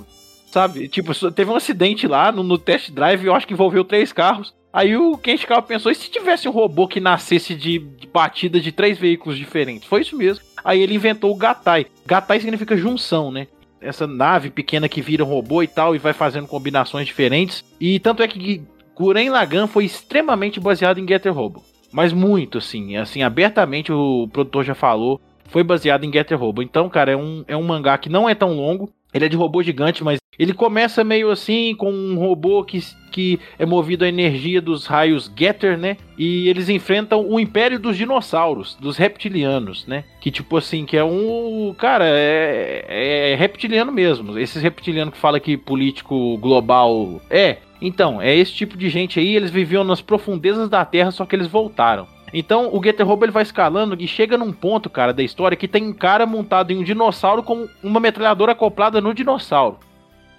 [0.49, 0.87] Sabe?
[0.87, 4.53] Tipo, teve um acidente lá no, no test drive, eu acho que envolveu três carros.
[4.71, 8.59] Aí o Ken Ishikawa pensou, e se tivesse um robô que nascesse de, de batida
[8.59, 9.87] de três veículos diferentes?
[9.87, 10.43] Foi isso mesmo.
[10.63, 11.85] Aí ele inventou o Gatai.
[12.05, 13.47] Gatai significa junção, né?
[13.81, 17.65] Essa nave pequena que vira um robô e tal, e vai fazendo combinações diferentes.
[17.79, 18.63] E tanto é que
[18.95, 21.63] Guren Lagann foi extremamente baseado em Getter Robo.
[21.93, 22.97] Mas muito, assim.
[22.97, 25.21] Assim, abertamente o produtor já falou.
[25.45, 26.63] Foi baseado em Getter Robo.
[26.63, 28.89] Então, cara, é um, é um mangá que não é tão longo.
[29.13, 32.79] Ele é de robô gigante, mas ele começa meio assim, com um robô que,
[33.11, 35.97] que é movido à energia dos raios Getter, né?
[36.17, 40.03] E eles enfrentam o Império dos Dinossauros, dos Reptilianos, né?
[40.19, 41.75] Que tipo assim, que é um.
[41.77, 44.39] Cara, é, é reptiliano mesmo.
[44.39, 47.21] Esses reptilianos que fala que político global.
[47.29, 47.57] É.
[47.85, 51.35] Então, é esse tipo de gente aí, eles viviam nas profundezas da Terra, só que
[51.35, 52.07] eles voltaram.
[52.33, 55.67] Então, o Getter Robo ele vai escalando e chega num ponto, cara, da história que
[55.67, 59.79] tem um cara montado em um dinossauro com uma metralhadora acoplada no dinossauro.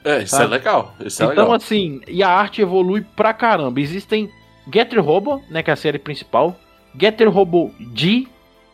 [0.03, 0.45] É, isso Sabe?
[0.45, 0.95] é legal.
[1.05, 1.57] Isso é então, legal.
[1.57, 3.79] assim, e a arte evolui pra caramba.
[3.79, 4.31] Existem
[4.73, 6.57] Getter Robo, né, que é a série principal,
[6.99, 8.27] Getter Robo G,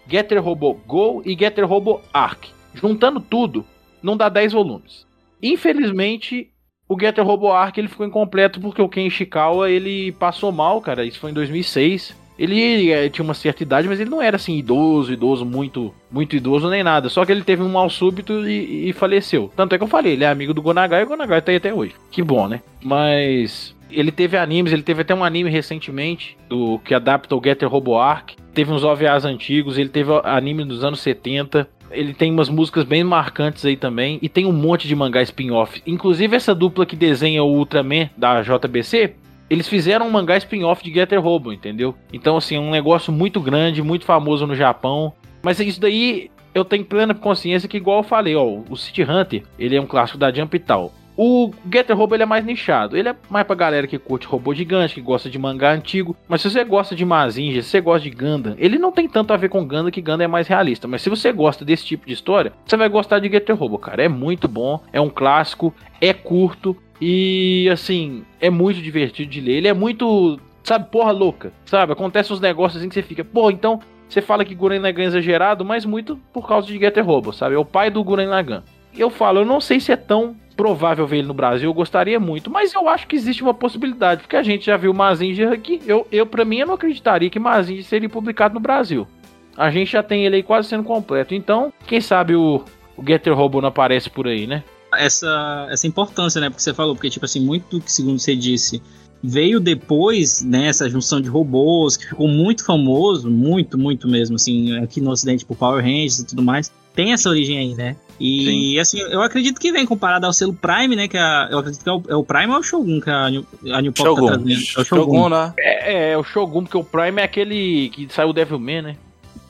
[0.09, 2.50] Getter Robo Go e Getter Robo Arc.
[2.72, 3.66] Juntando tudo,
[4.00, 5.04] não dá 10 volumes.
[5.42, 6.52] Infelizmente,
[6.90, 11.05] o Getter Robo Arc ele ficou incompleto porque o Ken Ishikawa ele passou mal, cara.
[11.05, 12.18] Isso foi em 2006.
[12.37, 16.35] Ele eh, tinha uma certa idade, mas ele não era assim idoso, idoso muito, muito
[16.35, 17.09] idoso nem nada.
[17.09, 19.53] Só que ele teve um mal súbito e, e faleceu.
[19.55, 21.59] Tanto é que eu falei, ele é amigo do Gonagai e o Gonagai tá aí
[21.59, 21.94] até hoje.
[22.11, 22.61] Que bom, né?
[22.83, 27.68] Mas ele teve animes, ele teve até um anime recentemente do que adapta o Getter
[27.68, 28.33] Robo Arc.
[28.53, 31.68] Teve uns OVAs antigos, ele teve anime dos anos 70.
[31.90, 34.18] Ele tem umas músicas bem marcantes aí também.
[34.22, 35.83] E tem um monte de mangá spin-off.
[35.87, 39.14] Inclusive essa dupla que desenha o Ultraman da JBC.
[39.48, 41.94] Eles fizeram um mangá spin-off de Getter Robo, entendeu?
[42.12, 45.12] Então, assim, é um negócio muito grande, muito famoso no Japão.
[45.42, 49.42] Mas isso daí eu tenho plena consciência que, igual eu falei, ó, o City Hunter,
[49.59, 50.92] ele é um clássico da Jump e tal.
[51.22, 52.96] O Getter Robo ele é mais nichado.
[52.96, 56.16] Ele é mais pra galera que curte robô gigante, que gosta de mangá antigo.
[56.26, 59.30] Mas se você gosta de Mazinger, se você gosta de Gundam, ele não tem tanto
[59.35, 60.88] a ver com Gundam, que Gundam é mais realista.
[60.88, 64.02] Mas se você gosta desse tipo de história, você vai gostar de Getter Robo, cara.
[64.02, 69.56] É muito bom, é um clássico, é curto e assim, é muito divertido de ler.
[69.59, 71.92] Ele é muito, sabe, porra louca, sabe?
[71.92, 73.78] Acontece uns negócios assim que você fica, pô, então
[74.09, 77.56] você fala que Guren Lagann é exagerado, mas muito por causa de Getter Robo, sabe?
[77.56, 78.62] É o pai do Guren Lagann.
[78.96, 82.20] Eu falo, eu não sei se é tão provável ver ele no Brasil, eu gostaria
[82.20, 85.80] muito, mas eu acho que existe uma possibilidade, porque a gente já viu Mazinger aqui.
[85.86, 89.08] Eu, eu para mim, eu não acreditaria que Mazinger seria publicado no Brasil.
[89.56, 91.34] A gente já tem ele aí quase sendo completo.
[91.34, 92.62] Então, quem sabe o,
[92.96, 94.62] o Getter Robo não aparece por aí, né?
[94.96, 96.50] essa, essa importância, né?
[96.50, 98.82] Porque você falou, porque, tipo assim, muito que, segundo você disse,
[99.22, 100.66] veio depois, né?
[100.66, 105.44] Essa junção de robôs, que ficou muito famoso, muito, muito mesmo, assim, aqui no ocidente,
[105.44, 106.72] por Power Rangers e tudo mais.
[106.94, 107.96] Tem essa origem aí, né?
[108.20, 111.09] E, assim, eu acredito que vem comparado ao selo Prime, né?
[111.09, 113.00] Que é a- eu acredito que é o, é o Prime ou é o Shogun
[113.00, 114.26] que a New, a New Pop tá Shogun.
[114.26, 114.50] trazendo?
[114.50, 114.85] É o Shogun.
[114.85, 115.52] Shogun, né?
[115.59, 118.96] É, é o Shogun, porque o Prime é aquele que saiu o Devilman, né?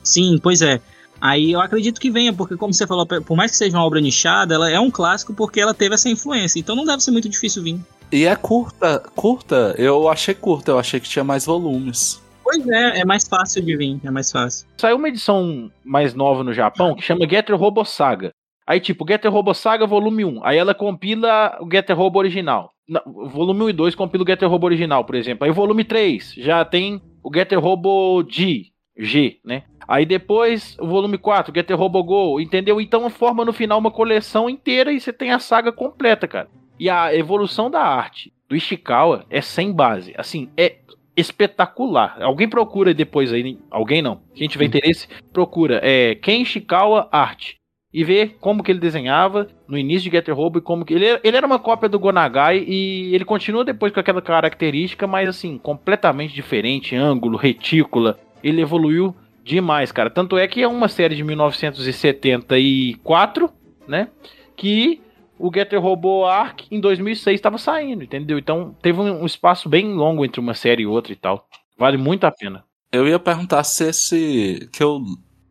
[0.04, 0.80] Sim, pois é.
[1.20, 4.00] Aí eu acredito que venha, porque como você falou, por mais que seja uma obra
[4.00, 6.58] nichada, ela é um clássico porque ela teve essa influência.
[6.58, 7.78] Então não deve ser muito difícil vir.
[8.12, 9.74] E é curta, curta.
[9.76, 12.22] Eu achei curta, eu achei que tinha mais volumes.
[12.42, 14.66] Pois é, é mais fácil de vir, é mais fácil.
[14.78, 18.32] Saiu uma edição mais nova no Japão que chama Getter Robo Saga.
[18.70, 20.44] Aí, tipo, Getter Robo Saga volume 1.
[20.44, 22.72] Aí ela compila o Getter Robo original.
[22.88, 25.44] Não, volume 1 e 2 compila o Getter Robo original, por exemplo.
[25.44, 29.64] Aí, volume 3 já tem o Getter Robo G, G, né?
[29.88, 32.80] Aí depois, o volume 4, Getter Robo Go, entendeu?
[32.80, 36.48] Então forma no final uma coleção inteira e você tem a saga completa, cara.
[36.78, 40.14] E a evolução da arte do Ishikawa é sem base.
[40.16, 40.76] Assim, é
[41.16, 42.22] espetacular.
[42.22, 44.20] Alguém procura depois aí, alguém não.
[44.32, 45.80] Quem tiver interesse, procura.
[45.82, 47.59] É Ken Ishikawa Arte.
[47.92, 50.94] E vê como que ele desenhava no início de Getter Robo e como que.
[50.94, 55.28] Ele, ele era uma cópia do Gonagai e ele continua depois com aquela característica, mas
[55.28, 58.16] assim, completamente diferente, ângulo, retícula.
[58.42, 60.08] Ele evoluiu demais, cara.
[60.08, 63.50] Tanto é que é uma série de 1974,
[63.88, 64.08] né?
[64.56, 65.00] Que
[65.36, 68.38] o Getter Robo Arc em 2006 estava saindo, entendeu?
[68.38, 71.44] Então teve um espaço bem longo entre uma série e outra e tal.
[71.76, 72.62] Vale muito a pena.
[72.92, 74.68] Eu ia perguntar se esse.
[74.72, 75.00] que eu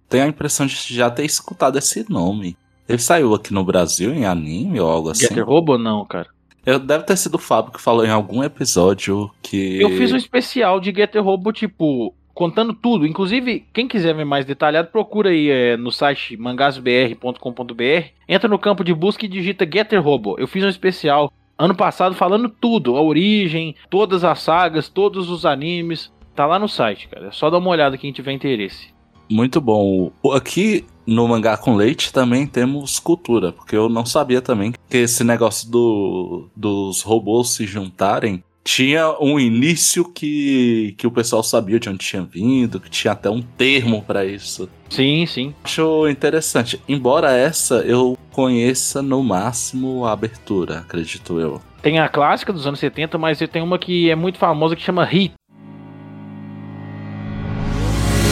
[0.09, 2.57] tenho a impressão de já ter escutado esse nome.
[2.87, 5.27] Ele saiu aqui no Brasil em anime ou algo assim?
[5.27, 6.27] Getter Robo não, cara.
[6.65, 9.79] Eu, deve ter sido o Fábio que falou em algum episódio que.
[9.79, 13.05] Eu fiz um especial de Getter Robo, tipo, contando tudo.
[13.05, 18.07] Inclusive, quem quiser ver mais detalhado, procura aí é, no site mangasbr.com.br.
[18.27, 20.35] Entra no campo de busca e digita Getter Robo.
[20.39, 25.45] Eu fiz um especial ano passado falando tudo, a origem, todas as sagas, todos os
[25.45, 26.11] animes.
[26.35, 27.27] Tá lá no site, cara.
[27.27, 28.93] É só dar uma olhada quem tiver interesse.
[29.29, 30.11] Muito bom.
[30.33, 35.23] Aqui no Mangá com Leite também temos cultura, porque eu não sabia também que esse
[35.23, 41.89] negócio do, dos robôs se juntarem tinha um início que, que o pessoal sabia de
[41.89, 44.69] onde tinha vindo, que tinha até um termo pra isso.
[44.89, 45.55] Sim, sim.
[45.63, 46.79] Acho interessante.
[46.87, 51.59] Embora essa eu conheça no máximo a abertura, acredito eu.
[51.81, 55.03] Tem a clássica dos anos 70, mas tem uma que é muito famosa que chama
[55.05, 55.33] Hit.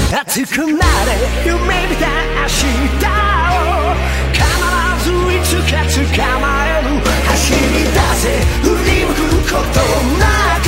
[0.10, 1.12] 熱くなれ
[1.46, 2.08] 夢見た
[2.40, 3.92] 明日を
[4.32, 4.40] 必
[5.04, 5.96] ずいつか捕
[6.40, 6.88] まえる
[7.28, 8.24] 走り出せ
[8.64, 9.76] 振り向くこと
[10.18, 10.24] な
[10.64, 10.66] く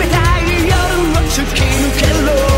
[0.00, 2.51] 冷たい夜を突き抜けろ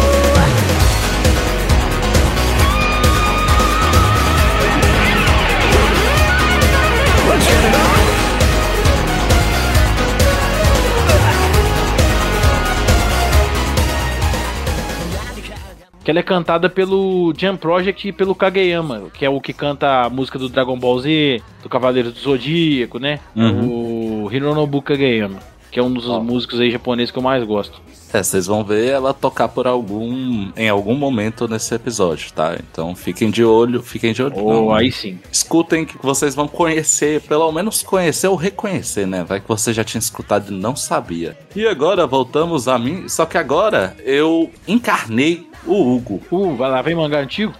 [16.05, 20.05] Que ela é cantada pelo Jam Project e pelo Kageyama, que é o que canta
[20.05, 23.21] a música do Dragon Ball Z, do Cavaleiro do Zodíaco, né?
[23.35, 25.39] O Hironobu Kageyama,
[25.75, 26.21] que é um dos Ó.
[26.21, 27.83] músicos aí japoneses que eu mais gosto.
[28.13, 30.53] É, vocês vão ver ela tocar por algum.
[30.57, 32.57] em algum momento nesse episódio, tá?
[32.61, 34.37] Então fiquem de olho, fiquem de olho.
[34.37, 35.19] Não, aí sim.
[35.33, 39.25] Escutem que vocês vão conhecer, pelo menos conhecer ou reconhecer, né?
[39.25, 41.37] Vai que você já tinha escutado e não sabia.
[41.57, 46.23] E agora voltamos a mim, só que agora eu encarnei o Hugo.
[46.31, 47.53] Uh, vai lá, vem mangá antigo?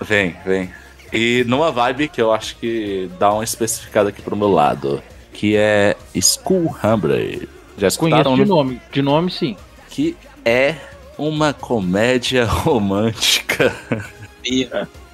[0.00, 0.68] Vem, vem.
[1.12, 5.00] E numa vibe que eu acho que dá uma especificada aqui pro meu lado,
[5.32, 7.59] que é School Humble.
[7.80, 8.24] Já escutaram?
[8.24, 8.56] Conheço de né?
[8.56, 8.80] nome.
[8.92, 9.56] De nome, sim.
[9.88, 10.76] Que é
[11.16, 13.74] uma comédia romântica.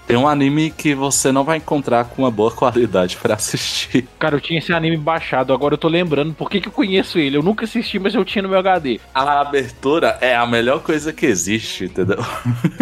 [0.07, 4.07] Tem um anime que você não vai encontrar com uma boa qualidade pra assistir.
[4.19, 7.19] Cara, eu tinha esse anime baixado, agora eu tô lembrando por que, que eu conheço
[7.19, 7.37] ele.
[7.37, 9.01] Eu nunca assisti, mas eu tinha no meu HD.
[9.13, 12.19] A abertura é a melhor coisa que existe, entendeu?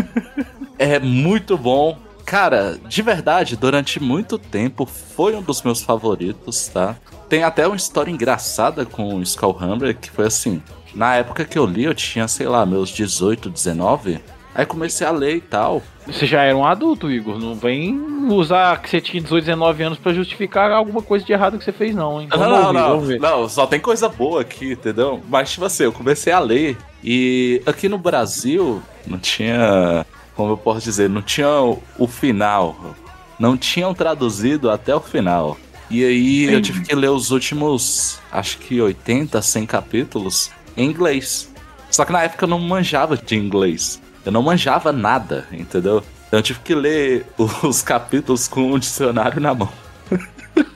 [0.78, 1.98] é muito bom.
[2.26, 6.96] Cara, de verdade, durante muito tempo foi um dos meus favoritos, tá?
[7.34, 10.62] Tem até uma história engraçada com o Skullhammer, que foi assim.
[10.94, 14.20] Na época que eu li, eu tinha, sei lá, meus 18, 19.
[14.54, 15.82] Aí comecei a ler e tal.
[16.06, 17.36] Você já era um adulto, Igor.
[17.40, 21.58] Não vem usar que você tinha 18, 19 anos pra justificar alguma coisa de errado
[21.58, 22.28] que você fez, não, hein?
[22.30, 23.20] Não, Vamos não, ouvir, não, ver.
[23.20, 25.20] não, só tem coisa boa aqui, entendeu?
[25.28, 30.56] Mas, tipo assim, eu comecei a ler e aqui no Brasil não tinha, como eu
[30.56, 32.94] posso dizer, não tinha o, o final.
[33.40, 35.56] Não tinham traduzido até o final.
[35.90, 41.52] E aí eu tive que ler os últimos, acho que 80, 100 capítulos em inglês.
[41.90, 44.00] Só que na época eu não manjava de inglês.
[44.24, 46.02] Eu não manjava nada, entendeu?
[46.26, 47.26] Então eu tive que ler
[47.62, 49.68] os capítulos com o dicionário na mão.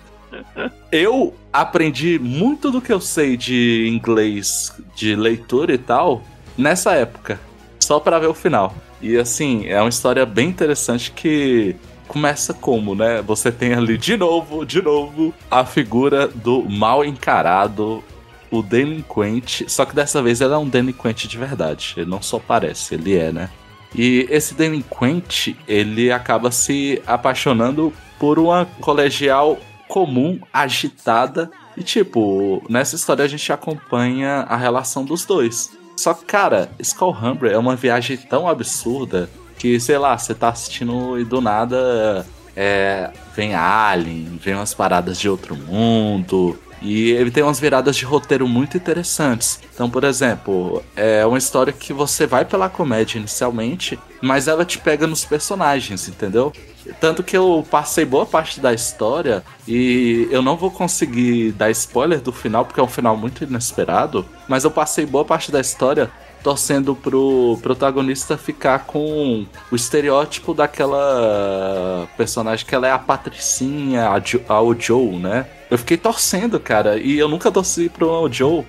[0.91, 6.23] Eu aprendi muito do que eu sei de inglês, de leitura e tal,
[6.57, 7.39] nessa época.
[7.79, 8.75] Só pra ver o final.
[9.01, 11.77] E assim, é uma história bem interessante que
[12.09, 13.23] começa como, né?
[13.23, 18.03] Você tem ali de novo, de novo, a figura do mal encarado,
[18.51, 19.71] o delinquente.
[19.71, 21.95] Só que dessa vez ele é um delinquente de verdade.
[21.97, 23.51] Ele não só parece, ele é, né?
[23.95, 31.51] E esse delinquente, ele acaba se apaixonando por uma colegial comum, agitada.
[31.77, 35.77] E tipo, nessa história a gente acompanha a relação dos dois.
[35.97, 41.19] Só que, cara, Skullhammer é uma viagem tão absurda que, sei lá, você tá assistindo
[41.19, 42.25] e do nada
[42.57, 46.59] é, vem Alien, vem umas paradas de outro mundo.
[46.81, 49.61] E ele tem umas viradas de roteiro muito interessantes.
[49.75, 54.79] Então, por exemplo, é uma história que você vai pela comédia inicialmente, mas ela te
[54.79, 56.53] pega nos personagens, entendeu?
[57.01, 62.21] Tanto que eu passei boa parte da história e eu não vou conseguir dar spoiler
[62.21, 66.11] do final, porque é um final muito inesperado, mas eu passei boa parte da história
[66.43, 74.19] torcendo pro protagonista ficar com o estereótipo daquela personagem que ela é a patricinha, a,
[74.19, 75.47] jo, a Joe, né?
[75.71, 78.65] Eu fiquei torcendo, cara, e eu nunca torci pro Joe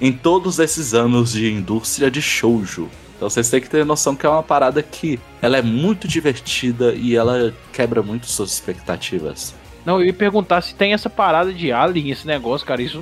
[0.00, 2.88] em todos esses anos de indústria de shoujo.
[3.16, 6.92] Então vocês têm que ter noção que é uma parada que ela é muito divertida
[6.94, 9.54] e ela quebra muito suas expectativas.
[9.84, 12.82] Não, eu ia perguntar se tem essa parada de Alien, esse negócio, cara.
[12.82, 13.00] Isso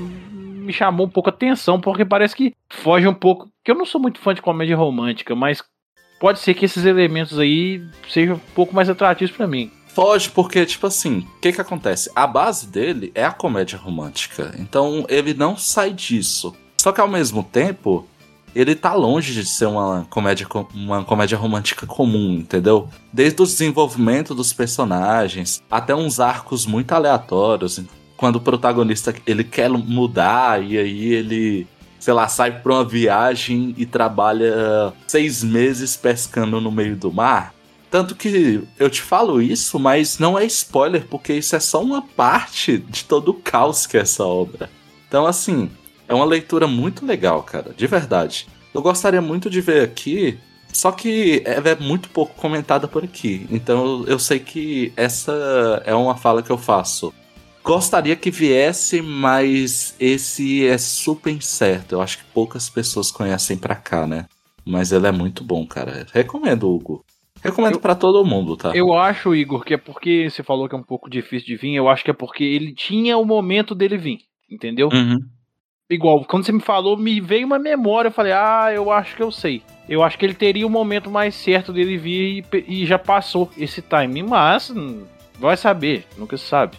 [0.63, 3.49] me chamou um pouco a atenção, porque parece que foge um pouco.
[3.65, 5.63] Que eu não sou muito fã de comédia romântica, mas
[6.21, 9.71] pode ser que esses elementos aí sejam um pouco mais atrativos pra mim.
[9.89, 12.11] Foge porque, tipo assim, o que que acontece?
[12.17, 14.55] A base dele é a comédia romântica.
[14.59, 16.57] Então ele não sai disso.
[16.81, 18.07] Só que ao mesmo tempo,
[18.55, 22.89] ele tá longe de ser uma comédia, co- uma comédia romântica comum, entendeu?
[23.13, 27.81] Desde o desenvolvimento dos personagens, até uns arcos muito aleatórios.
[28.17, 31.67] Quando o protagonista ele quer mudar e aí ele,
[32.03, 37.55] sei lá, sai pra uma viagem e trabalha seis meses pescando no meio do mar.
[37.89, 42.03] Tanto que eu te falo isso, mas não é spoiler, porque isso é só uma
[42.03, 44.69] parte de todo o caos que é essa obra.
[45.07, 45.71] Então, assim,
[46.09, 48.49] é uma leitura muito legal, cara, de verdade.
[48.75, 50.41] Eu gostaria muito de ver aqui,
[50.73, 53.47] só que ela é muito pouco comentada por aqui.
[53.49, 57.15] Então eu sei que essa é uma fala que eu faço.
[57.65, 61.95] Gostaria que viesse, mas esse é super incerto.
[61.95, 64.27] Eu acho que poucas pessoas conhecem pra cá, né?
[64.65, 66.07] Mas ele é muito bom, cara.
[66.13, 67.05] Recomendo, Hugo.
[67.43, 68.71] Recomendo pra todo mundo, tá?
[68.75, 71.75] Eu acho, Igor, que é porque você falou que é um pouco difícil de vir.
[71.75, 74.89] Eu acho que é porque ele tinha o momento dele vir, entendeu?
[74.93, 75.19] Uhum.
[75.91, 78.09] Igual, quando você me falou, me veio uma memória.
[78.09, 79.63] Eu falei, ah, eu acho que eu sei.
[79.89, 83.51] Eu acho que ele teria o momento mais certo dele vir e, e já passou
[83.59, 84.23] esse time.
[84.23, 85.05] Mas, hum,
[85.39, 86.77] vai saber, nunca se sabe.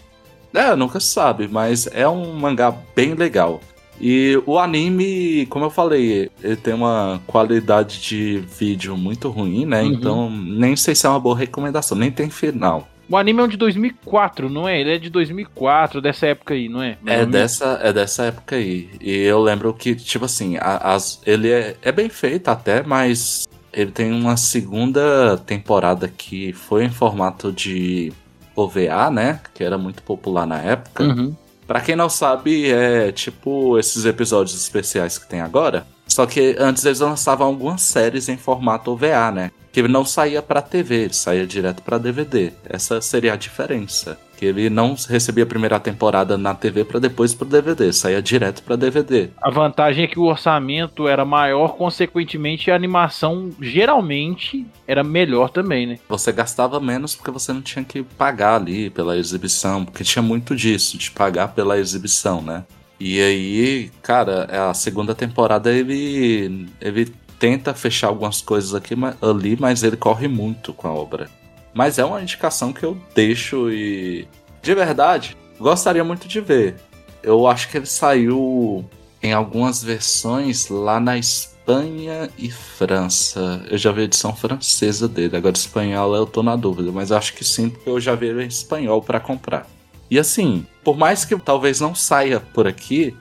[0.54, 3.60] É, nunca se sabe, mas é um mangá bem legal.
[4.00, 9.82] E o anime, como eu falei, ele tem uma qualidade de vídeo muito ruim, né?
[9.82, 9.92] Uhum.
[9.92, 12.88] Então, nem sei se é uma boa recomendação, nem tem final.
[13.08, 14.80] O anime é um de 2004, não é?
[14.80, 16.96] Ele é de 2004, dessa época aí, não é?
[17.06, 18.88] É dessa, é dessa época aí.
[19.00, 23.46] E eu lembro que, tipo assim, a- as, ele é, é bem feito até, mas
[23.72, 28.12] ele tem uma segunda temporada que foi em formato de
[28.56, 29.40] OVA, né?
[29.52, 31.04] Que era muito popular na época.
[31.04, 31.34] Uhum.
[31.66, 35.86] Pra quem não sabe, é tipo esses episódios especiais que tem agora.
[36.06, 39.50] Só que antes eles lançavam algumas séries em formato OVA, né?
[39.72, 42.52] Que não saía pra TV, ele saía direto pra DVD.
[42.64, 44.18] Essa seria a diferença.
[44.36, 48.62] Que ele não recebia a primeira temporada na TV pra depois pro DVD, saía direto
[48.62, 49.30] pra DVD.
[49.40, 55.86] A vantagem é que o orçamento era maior, consequentemente a animação geralmente era melhor também,
[55.86, 55.98] né?
[56.08, 60.54] Você gastava menos porque você não tinha que pagar ali pela exibição, porque tinha muito
[60.54, 62.64] disso, de pagar pela exibição, né?
[62.98, 69.82] E aí, cara, a segunda temporada ele, ele tenta fechar algumas coisas aqui, ali, mas
[69.82, 71.28] ele corre muito com a obra.
[71.74, 74.28] Mas é uma indicação que eu deixo e.
[74.62, 76.76] De verdade, gostaria muito de ver.
[77.22, 78.84] Eu acho que ele saiu
[79.22, 83.62] em algumas versões lá na Espanha e França.
[83.70, 87.34] Eu já vi a edição francesa dele, agora espanhola eu tô na dúvida, mas acho
[87.34, 89.66] que sim, porque eu já vi ele em espanhol pra comprar.
[90.10, 93.16] E assim, por mais que talvez não saia por aqui,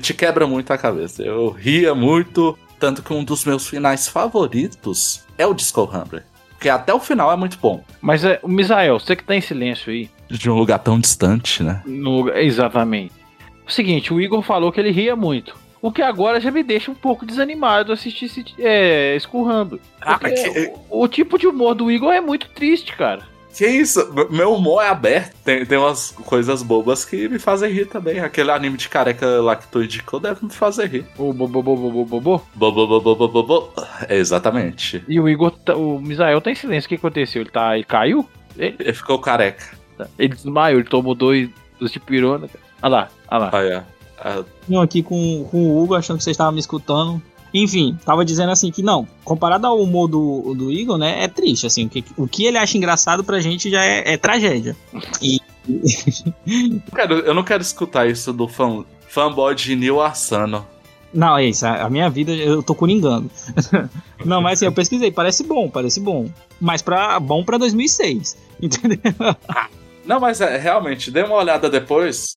[0.00, 1.22] te quebra muito a cabeça.
[1.22, 6.24] Eu ria muito, tanto que um dos meus finais favoritos é o Disco Rambler.
[6.56, 7.84] Porque até o final é muito bom.
[8.00, 10.10] Mas é, o Misael, você que tá em silêncio aí.
[10.30, 11.82] De um lugar tão distante, né?
[11.86, 13.12] No, exatamente.
[13.66, 15.54] O seguinte, o Igor falou que ele ria muito.
[15.82, 19.78] O que agora já me deixa um pouco desanimado assistir esse, é, escurrando.
[20.00, 23.22] Ah, Porque que- o, o tipo de humor do Igor é muito triste, cara.
[23.56, 24.06] Que isso?
[24.30, 25.34] Meu humor é aberto.
[25.42, 28.20] Tem, tem umas coisas bobas que me fazem rir também.
[28.20, 31.06] Aquele anime de careca lá que tu indicou deve me fazer rir.
[31.16, 32.46] O bobo, bobo, bobo, bobo.
[32.54, 33.72] Bo, bo, bo, bo, bo, bo, bo.
[34.08, 35.02] É, exatamente.
[35.08, 36.86] E o Igor, tá- o Misael tá em silêncio.
[36.86, 37.40] O que aconteceu?
[37.42, 38.28] Ele tá, ele caiu?
[38.58, 39.64] Ele, Ele ficou careca.
[40.18, 41.48] ele desmaiou, ele tomou dois
[41.80, 42.48] dos de pirona.
[42.82, 43.50] Olha lá, olha lá.
[43.54, 43.86] Olha.
[44.18, 47.22] Ah, Eu aqui com, com o Hugo, achando que vocês estavam me escutando.
[47.54, 51.66] Enfim, tava dizendo assim que não, comparado ao humor do, do Igor, né, é triste,
[51.66, 54.76] assim, o que, o que ele acha engraçado pra gente já é, é tragédia.
[55.22, 55.38] E,
[56.46, 60.66] eu, quero- eu não quero escutar isso do fã, fanboy de Neil Asano.
[61.14, 63.30] não, é isso, a, a minha vida eu tô coringando.
[64.24, 66.28] não, mas assim, eu pesquisei, parece bom, parece bom.
[66.60, 68.98] Mas pra, bom pra 2006, entendeu?
[70.04, 72.36] Não, mas é, realmente, dê uma olhada depois.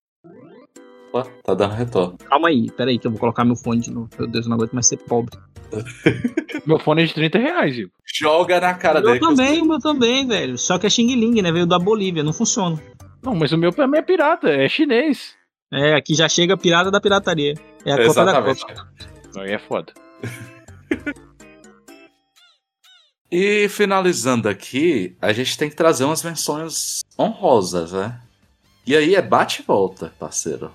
[1.12, 2.18] Ó, tá dando retorno.
[2.18, 4.10] Calma aí, peraí que eu vou colocar meu fone de novo.
[4.18, 5.38] Meu Deus, eu não aguento mais ser pobre.
[6.66, 7.92] Meu fone é de 30 reais, Igor.
[8.04, 9.20] Joga na cara dele.
[9.20, 10.58] meu também, o meu também, velho.
[10.58, 11.52] Só que é Xing Ling, né?
[11.52, 12.82] Veio da Bolívia, não funciona.
[13.24, 15.36] Não, mas o meu também é pirata, é chinês.
[15.72, 17.54] É, aqui já chega a pirata da pirataria.
[17.86, 18.66] É a conta da Exatamente.
[18.66, 18.88] Copa.
[19.38, 19.94] Aí é foda.
[23.32, 28.20] E finalizando aqui, a gente tem que trazer umas menções honrosas, né?
[28.88, 30.72] E aí é bate e volta, parceiro.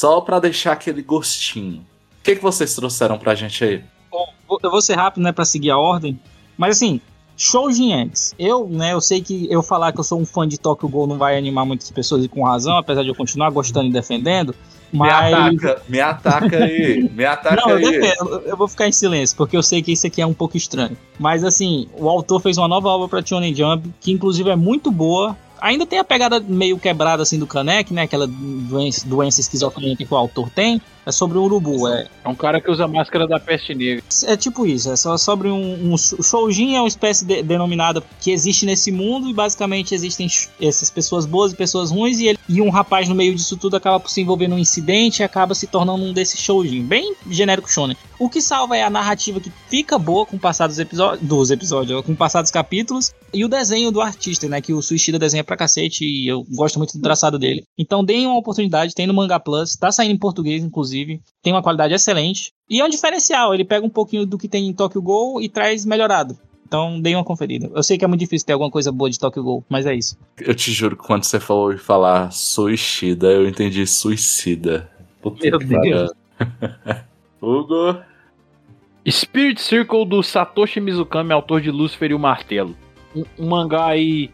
[0.00, 1.80] Só pra deixar aquele gostinho.
[2.20, 3.84] O que, que vocês trouxeram pra gente aí?
[4.10, 4.26] Bom,
[4.62, 6.18] eu vou ser rápido, né, pra seguir a ordem.
[6.56, 7.02] Mas assim,
[7.36, 8.34] Shoujin Eggs.
[8.38, 11.06] Eu, né, eu sei que eu falar que eu sou um fã de Tokyo Ghoul
[11.06, 14.54] não vai animar muitas pessoas e com razão, apesar de eu continuar gostando e defendendo.
[14.90, 15.30] Mas.
[15.30, 18.00] Me ataca, me ataca aí, me ataca Não, eu, aí.
[18.00, 20.56] defendo, eu- vou ficar em silêncio, porque eu sei que isso aqui é um pouco
[20.56, 20.96] estranho.
[21.18, 24.90] Mas assim, o autor fez uma nova obra pra Shonen Jump, que inclusive é muito
[24.90, 25.36] boa.
[25.60, 28.02] Ainda tem a pegada meio quebrada assim do Kanek, né?
[28.02, 30.80] Aquela doença, doença esquizofrênica que o autor tem.
[31.10, 34.02] É sobre um urubu, é, É um cara que usa máscara da peste negra.
[34.26, 38.30] é tipo isso, é só sobre um, um shoujo é uma espécie de- denominada que
[38.30, 40.28] existe nesse mundo e basicamente existem
[40.60, 43.76] essas pessoas boas e pessoas ruins e, ele, e um rapaz no meio disso tudo
[43.76, 47.68] acaba por se envolver num incidente e acaba se tornando um desses shoujin, bem genérico
[47.70, 47.96] shonen.
[48.18, 51.50] O que salva é a narrativa que fica boa com o passar dos episódios, dos
[51.50, 55.18] episódios, com o passar dos capítulos e o desenho do artista, né, que o Suishida
[55.18, 57.64] desenha pra cacete e eu gosto muito do traçado dele.
[57.78, 60.90] Então deem uma oportunidade, tem no Manga Plus, tá saindo em português inclusive,
[61.42, 62.52] tem uma qualidade excelente.
[62.68, 65.48] E é um diferencial, ele pega um pouquinho do que tem em Tokyo Ghoul e
[65.48, 66.38] traz melhorado.
[66.66, 67.68] Então deem uma conferida.
[67.74, 69.94] Eu sei que é muito difícil ter alguma coisa boa de Tokyo Ghoul, mas é
[69.94, 70.16] isso.
[70.38, 74.88] Eu te juro que quando você falou falar suicida, eu entendi suicida.
[75.20, 75.80] Puta Meu que Deus.
[75.80, 77.00] pariu.
[77.42, 78.00] Hugo.
[79.08, 82.76] Spirit Circle do Satoshi Mizukami, autor de Lucifer e o Martelo.
[83.16, 84.30] Um, um mangá aí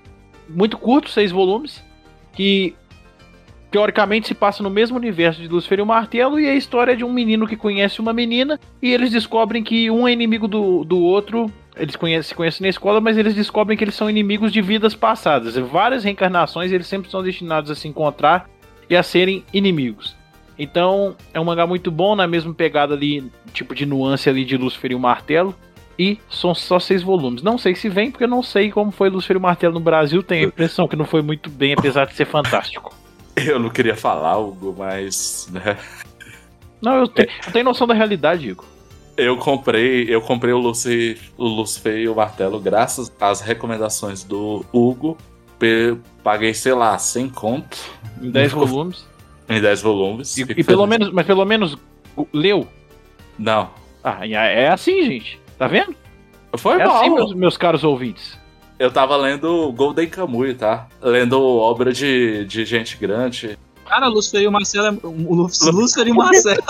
[0.49, 1.83] muito curto, seis volumes,
[2.35, 2.75] que
[3.77, 6.97] teoricamente se passa no mesmo universo de Lucifer e o Martelo, e é a história
[6.97, 10.83] de um menino que conhece uma menina, e eles descobrem que um é inimigo do,
[10.83, 11.53] do outro.
[11.77, 14.95] Eles conhecem, se conhecem na escola, mas eles descobrem que eles são inimigos de vidas
[14.95, 15.57] passadas.
[15.57, 18.49] Várias reencarnações, eles sempre são destinados a se encontrar
[18.89, 20.17] e a serem inimigos.
[20.59, 24.57] Então, é um mangá muito bom, na mesma pegada ali, tipo de nuance ali de
[24.57, 25.55] Lucifer e o Martelo.
[25.99, 27.43] E são só seis volumes.
[27.43, 29.81] Não sei se vem, porque eu não sei como foi Lucifer e o Martelo no
[29.81, 30.23] Brasil.
[30.23, 33.06] Tenho a impressão que não foi muito bem, apesar de ser fantástico.
[33.47, 35.49] Eu não queria falar, Hugo, mas.
[35.53, 35.77] né,
[36.81, 38.65] Não, eu tenho, eu tenho noção da realidade, Igor.
[39.17, 40.59] Eu comprei, eu comprei o,
[41.39, 45.17] o Lucifer e o Martelo graças às recomendações do Hugo.
[46.23, 47.79] Paguei, sei lá, 100 conto
[48.21, 49.07] Em 10 Ficou- volumes.
[49.49, 50.37] em 10 volumes.
[50.37, 51.77] E, e pelo menos, mas pelo menos
[52.33, 52.69] leu.
[53.39, 53.71] Não.
[54.05, 55.41] Ah, e é assim, gente.
[55.59, 55.95] Tá vendo?
[56.57, 56.97] Foi é mal.
[57.01, 58.39] assim, meus, meus caros ouvintes.
[58.79, 60.87] Eu tava lendo Golden Kamuy, tá?
[61.01, 63.59] Lendo obra de, de gente grande.
[63.87, 65.01] Cara, o Lucifer e o Marcelo é.
[65.71, 66.63] Lucifer e o Marcelo.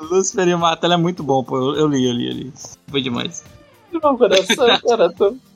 [0.00, 1.74] Lucifer e o Martelo é muito bom, pô.
[1.74, 2.52] Eu, li, eu li, eu li.
[2.88, 3.44] Foi demais.
[3.92, 5.38] Meu coração, coração.
[5.38, 5.53] É,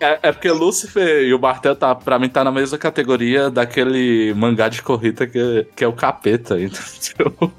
[0.00, 4.34] é, é porque Lucifer e o Martel tá, pra mim tá na mesma categoria daquele
[4.34, 7.52] mangá de corrida que, que é o capeta, entendeu?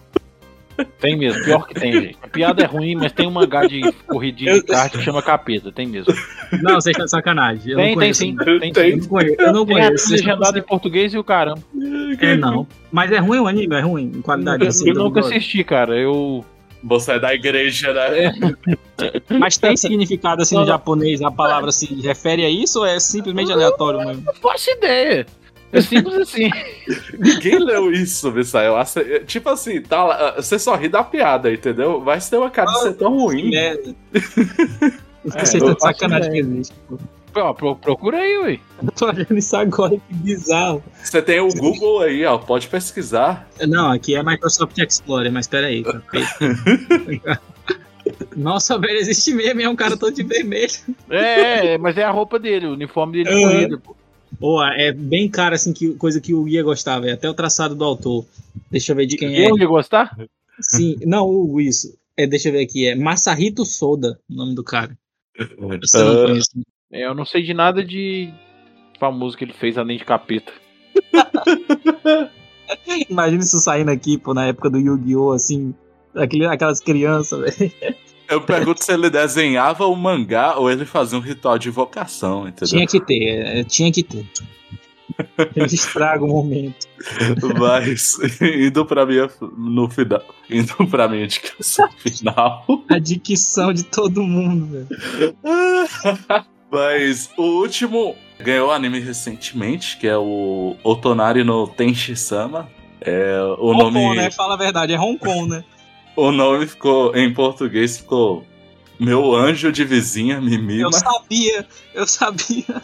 [0.99, 2.17] Tem mesmo, pior que tem, gente.
[2.21, 5.71] A piada é ruim, mas tem um mangá de corridinha de kart que chama Capeta,
[5.71, 6.13] tem mesmo.
[6.61, 7.71] Não, vocês estão de sacanagem.
[7.71, 8.35] Eu Tem, não tem sim.
[8.35, 8.91] Tem, Tem.
[8.91, 9.35] Eu não conheço.
[9.39, 10.07] Eu não Tem conheço.
[10.07, 11.61] Vocês legendado em português e o caramba.
[12.19, 12.67] É, não.
[12.91, 13.75] Mas é ruim o anime?
[13.75, 14.89] É ruim em qualidade assim.
[14.89, 15.97] Eu nunca assisti, cara.
[15.97, 16.45] Eu.
[16.83, 18.33] Você é da igreja, né?
[19.39, 21.21] Mas tem significado assim no japonês?
[21.21, 24.23] A palavra se refere a isso ou é simplesmente aleatório mesmo?
[24.25, 25.25] Não faço ideia.
[25.71, 26.49] É simples assim.
[27.19, 28.79] Ninguém leu isso, Missael.
[28.79, 32.01] Ace- Tipo assim, tá lá, você só ri da piada, entendeu?
[32.01, 33.49] Vai ter uma cara de ser tão ruim.
[33.51, 33.93] merda.
[34.13, 34.19] É,
[35.45, 36.73] Vocês estão de sacanagem que existe.
[36.87, 36.97] pô.
[37.35, 38.59] Ó, pro- procura aí, ué.
[38.83, 40.83] Eu tô olhando isso agora, que bizarro.
[41.03, 42.37] Você tem o Google aí, ó.
[42.37, 43.47] Pode pesquisar.
[43.67, 45.83] Não, aqui é Microsoft Explorer, mas pera aí.
[45.83, 46.01] tá.
[48.35, 50.71] Nossa, velho, existe mesmo, é um cara todo de vermelho.
[51.09, 53.79] É, é, mas é a roupa dele, o uniforme dele Uhum.
[53.79, 53.95] pô.
[54.39, 57.75] Pô, é bem cara, assim, que, coisa que o Guia gostava, é até o traçado
[57.75, 58.25] do autor.
[58.69, 59.49] Deixa eu ver de quem é.
[59.49, 60.15] Eu ia gostar?
[60.61, 61.95] Sim, não, Hugo, isso.
[62.15, 64.97] É, deixa eu ver aqui, é Masahito Soda, o nome do cara.
[65.37, 66.25] Você não Ah.
[66.27, 66.49] conhece.
[66.91, 68.33] É, eu não sei de nada de
[68.99, 70.51] famoso que ele fez além de capeta.
[73.09, 75.73] Imagina isso saindo aqui, pô, na época do Yu-Gi-Oh!, assim,
[76.15, 77.71] aquele, aquelas crianças, velho.
[78.27, 82.67] Eu pergunto se ele desenhava o mangá ou ele fazia um ritual de invocação, entendeu?
[82.67, 84.25] Tinha que ter, é, tinha que ter.
[85.55, 86.87] Ele estraga o momento.
[87.57, 89.27] Mas indo pra minha
[89.57, 92.65] no final, indo pra minha indicação final.
[92.87, 95.35] A dicção de todo mundo, velho.
[96.71, 102.69] Mas o último ganhou anime recentemente, que é o Otonari no Tenshi-sama.
[103.01, 104.31] É, o Hong nome Kong, né?
[104.31, 105.63] Fala a verdade, é Hong Kong, né?
[106.15, 108.45] o nome ficou em português ficou
[108.99, 110.83] Meu anjo de vizinha me mima.
[110.83, 112.81] Eu sabia, eu sabia.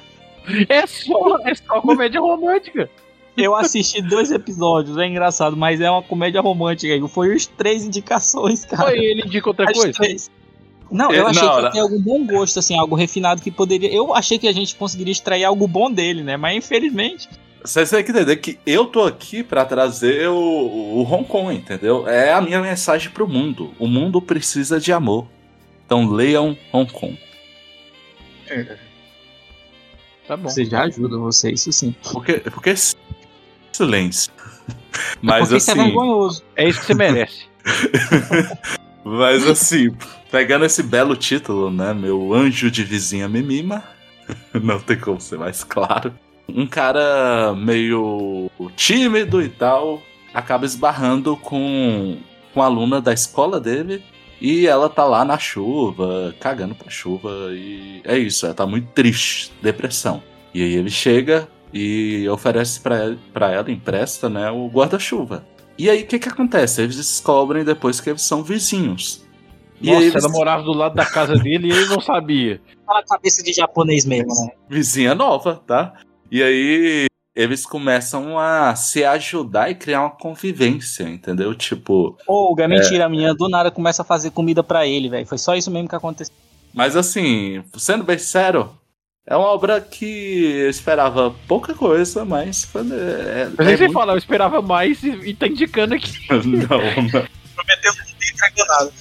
[0.69, 2.89] É só, é só comédia romântica.
[3.35, 7.07] Eu assisti dois episódios, é engraçado, mas é uma comédia romântica.
[7.07, 8.89] Foi os três indicações, cara.
[8.89, 9.91] Foi ele indica outra As coisa?
[9.91, 10.31] três.
[10.91, 13.51] Não, É, eu achei não, que ia ter algum bom gosto, assim, algo refinado que
[13.51, 13.91] poderia.
[13.91, 16.37] Eu achei que a gente conseguiria extrair algo bom dele, né?
[16.37, 17.27] Mas infelizmente.
[17.63, 22.07] Vocês têm que entender que eu tô aqui pra trazer o, o Hong Kong, entendeu?
[22.07, 23.73] É a minha mensagem pro mundo.
[23.79, 25.27] O mundo precisa de amor.
[25.85, 27.17] Então leiam Hong Kong.
[30.27, 30.47] Tá bom.
[30.47, 31.95] Você já ajuda você, isso sim.
[32.11, 32.75] Porque, porque
[33.71, 34.31] silêncio.
[35.21, 36.43] Mas Porque isso é assim, vergonhoso.
[36.55, 37.45] É isso que você merece.
[39.05, 39.95] mas assim,
[40.35, 41.93] Pegando esse belo título, né?
[41.93, 43.81] Meu anjo de vizinha me mima.
[44.53, 46.13] Não tem como ser mais claro.
[46.49, 50.01] Um cara meio tímido e tal
[50.33, 52.17] acaba esbarrando com
[52.53, 54.03] uma aluna da escola dele
[54.41, 58.89] e ela tá lá na chuva, cagando pra chuva e é isso, ela tá muito
[58.91, 60.21] triste, depressão.
[60.53, 65.45] E aí ele chega e oferece pra pra ela empresta, né, o guarda-chuva.
[65.77, 66.81] E aí o que que acontece?
[66.81, 69.23] Eles descobrem depois que eles são vizinhos.
[69.81, 72.61] E Nossa, eles- ela morava do lado da casa dele e ele não sabia.
[72.85, 74.51] Fala cabeça de japonês mesmo, né?
[74.69, 75.93] vizinha nova, tá?
[76.31, 77.05] E aí
[77.35, 81.53] eles começam a se ajudar e criar uma convivência, entendeu?
[81.53, 85.25] Tipo, Ô, é mentira, a menina do nada começa a fazer comida pra ele, velho.
[85.27, 86.33] Foi só isso mesmo que aconteceu.
[86.73, 88.71] mas assim, sendo bem sincero,
[89.27, 93.83] é uma obra que eu esperava pouca coisa, mas foi, é, Mas é aí você
[93.85, 96.13] muito- fala, eu esperava mais e, e tá indicando aqui.
[96.29, 97.09] não, não.
[97.55, 98.91] Prometeu não entregou nada.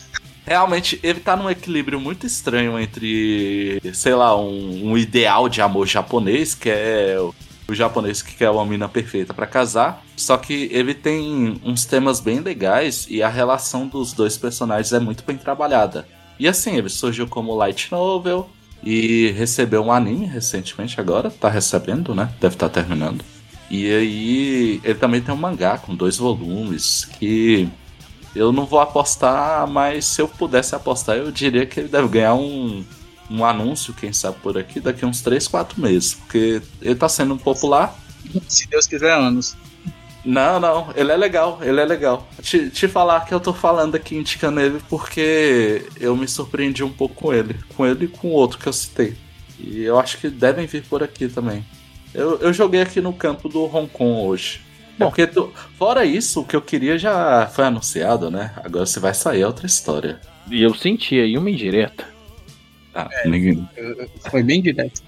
[0.46, 5.86] Realmente, ele tá num equilíbrio muito estranho entre, sei lá, um, um ideal de amor
[5.86, 7.34] japonês, que é o,
[7.66, 10.04] o japonês que quer uma mina perfeita pra casar.
[10.16, 15.00] Só que ele tem uns temas bem legais e a relação dos dois personagens é
[15.00, 16.06] muito bem trabalhada.
[16.38, 18.50] E assim, ele surgiu como light novel
[18.84, 22.30] e recebeu um anime recentemente agora, tá recebendo, né?
[22.40, 23.24] Deve estar terminando.
[23.70, 27.68] E aí, ele também tem um mangá com dois volumes que
[28.36, 32.34] eu não vou apostar, mas se eu pudesse apostar, eu diria que ele deve ganhar
[32.34, 32.84] um,
[33.30, 36.14] um anúncio, quem sabe por aqui, daqui uns 3, 4 meses.
[36.14, 37.96] Porque ele tá sendo popular.
[38.48, 39.56] Se Deus quiser, anos.
[40.24, 42.26] Não, não, ele é legal, ele é legal.
[42.40, 46.90] Te, te falar que eu tô falando aqui, indicando ele, porque eu me surpreendi um
[46.92, 47.56] pouco com ele.
[47.76, 49.14] Com ele e com o outro que eu citei.
[49.60, 51.64] E eu acho que devem vir por aqui também.
[52.14, 54.60] Eu, eu joguei aqui no campo do Hong Kong hoje.
[54.98, 55.06] Bom.
[55.06, 58.52] Porque tu- fora isso, o que eu queria já foi anunciado, né?
[58.64, 60.20] Agora se vai sair é outra história.
[60.50, 62.04] E eu senti aí uma indireta.
[62.94, 63.68] Ah, ninguém,
[64.30, 65.02] Foi bem direto.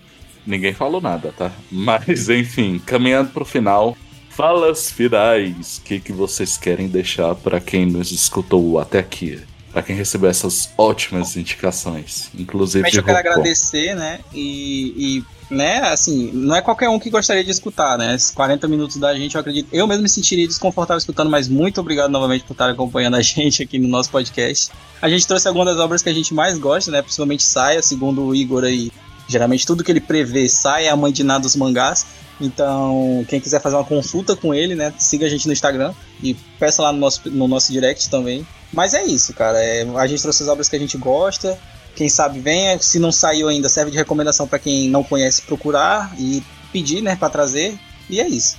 [0.47, 1.53] ninguém falou nada, tá?
[1.71, 3.97] Mas enfim, caminhando pro final.
[4.37, 5.79] Falas finais.
[5.79, 9.41] O que, que vocês querem deixar pra quem nos escutou até aqui?
[9.73, 12.29] Pra quem recebeu essas ótimas indicações.
[12.39, 14.21] Inclusive Primeiramente eu quero agradecer, né?
[14.35, 18.15] E, e, né, assim, não é qualquer um que gostaria de escutar, né?
[18.15, 19.69] Esses 40 minutos da gente, eu acredito.
[19.73, 23.63] Eu mesmo me sentiria desconfortável escutando, mas muito obrigado novamente por estar acompanhando a gente
[23.63, 24.71] aqui no nosso podcast.
[25.01, 27.01] A gente trouxe algumas das obras que a gente mais gosta, né?
[27.01, 28.93] Principalmente Saia, segundo o Igor aí.
[29.29, 32.07] Geralmente tudo que ele prevê, Saia é a mãe de nada dos mangás.
[32.41, 34.93] Então, quem quiser fazer uma consulta com ele, né?
[34.99, 38.47] Siga a gente no Instagram e peça lá no nosso, no nosso direct também.
[38.73, 39.59] Mas é isso, cara.
[39.59, 41.59] É, a gente trouxe as obras que a gente gosta.
[41.95, 42.79] Quem sabe venha.
[42.79, 47.17] Se não saiu ainda, serve de recomendação para quem não conhece procurar e pedir, né,
[47.17, 47.79] para trazer.
[48.11, 48.59] E é isso.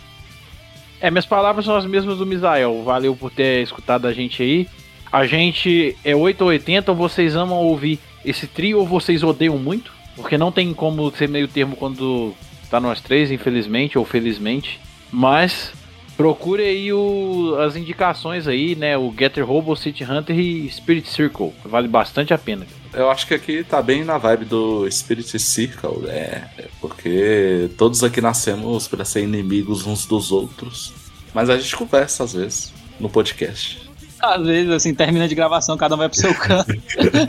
[1.00, 2.84] É, minhas palavras são as mesmas do Misael.
[2.84, 4.68] Valeu por ter escutado a gente aí.
[5.12, 9.58] A gente é 8 ou 80, ou vocês amam ouvir esse trio ou vocês odeiam
[9.58, 9.97] muito?
[10.18, 12.34] Porque não tem como ser meio termo quando
[12.70, 14.78] tá nós três, infelizmente ou felizmente.
[15.10, 15.72] Mas
[16.18, 18.98] procure aí o- as indicações aí, né?
[18.98, 21.54] O Getter Robo, City Hunter e Spirit Circle.
[21.64, 22.66] Vale bastante a pena.
[22.94, 26.50] Eu acho que aqui tá bem na vibe do Spirit Circle, né?
[26.82, 30.92] Porque todos aqui nascemos pra ser inimigos uns dos outros.
[31.34, 33.88] Mas a gente conversa às vezes no podcast.
[34.20, 36.74] Às vezes, assim, termina de gravação, cada um vai pro seu canto.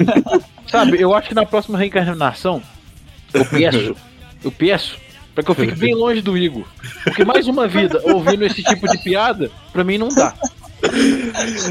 [0.66, 2.62] Sabe, eu acho que na próxima reencarnação,
[3.34, 3.96] eu peço,
[4.44, 4.96] eu peço
[5.34, 6.64] pra que eu fique bem longe do Igor.
[7.04, 10.34] Porque mais uma vida ouvindo esse tipo de piada, pra mim não dá.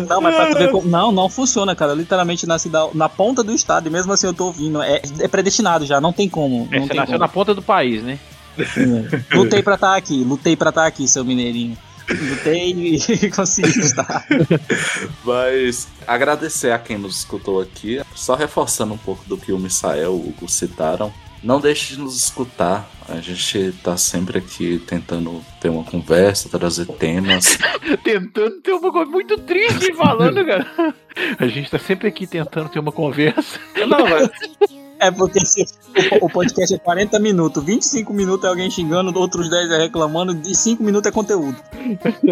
[0.10, 0.88] Não, mas pra tu ver como.
[0.88, 1.94] Não, não funciona, cara.
[1.94, 4.82] Literalmente nasci da- na ponta do estado e mesmo assim eu tô ouvindo.
[4.82, 6.68] É, é predestinado já, não tem como.
[6.72, 7.20] É, Não você tem nasceu como.
[7.20, 8.20] na ponta do país, né?
[9.34, 11.78] Lutei pra estar aqui, lutei pra estar aqui, seu mineirinho.
[12.10, 14.26] Lutei e consegui estar.
[15.24, 18.02] Mas agradecer a quem nos escutou aqui.
[18.16, 21.14] Só reforçando um pouco do que o Misael e o Hugo citaram.
[21.44, 22.90] Não deixe de nos escutar.
[23.08, 27.58] A gente tá sempre aqui tentando ter uma conversa, trazer temas.
[28.04, 30.94] Tentando ter uma coisa muito triste falando, cara.
[31.40, 33.60] A gente tá sempre aqui tentando ter uma conversa.
[33.88, 34.30] Não, velho.
[35.00, 35.64] É porque se
[36.22, 40.40] o, o podcast é 40 minutos, 25 minutos é alguém xingando, outros 10 é reclamando,
[40.46, 41.58] e 5 minutos é conteúdo.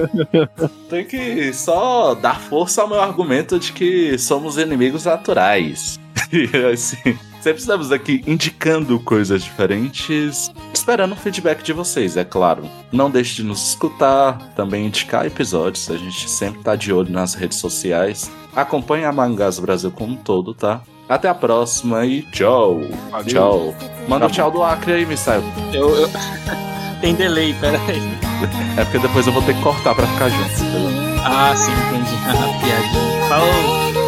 [0.90, 6.00] Tem que só dar força ao meu argumento de que somos inimigos naturais.
[6.32, 7.16] E assim,
[7.46, 12.68] sempre estamos aqui indicando coisas diferentes, esperando o feedback de vocês, é claro.
[12.92, 17.36] Não deixe de nos escutar, também indicar episódios, a gente sempre tá de olho nas
[17.36, 18.32] redes sociais.
[18.56, 20.82] Acompanhe a Mangás Brasil como um todo, tá?
[21.08, 22.82] Até a próxima e tchau.
[23.28, 23.76] Tchau.
[24.08, 25.44] Manda o tchau do Acre aí, Misael.
[25.72, 26.10] Eu, eu...
[27.00, 28.02] Tem delay, pera aí.
[28.76, 30.50] É porque depois eu vou ter que cortar pra ficar junto.
[31.24, 32.16] Ah, sim, entendi.
[32.66, 33.30] Piadinha.
[33.30, 34.05] Falou!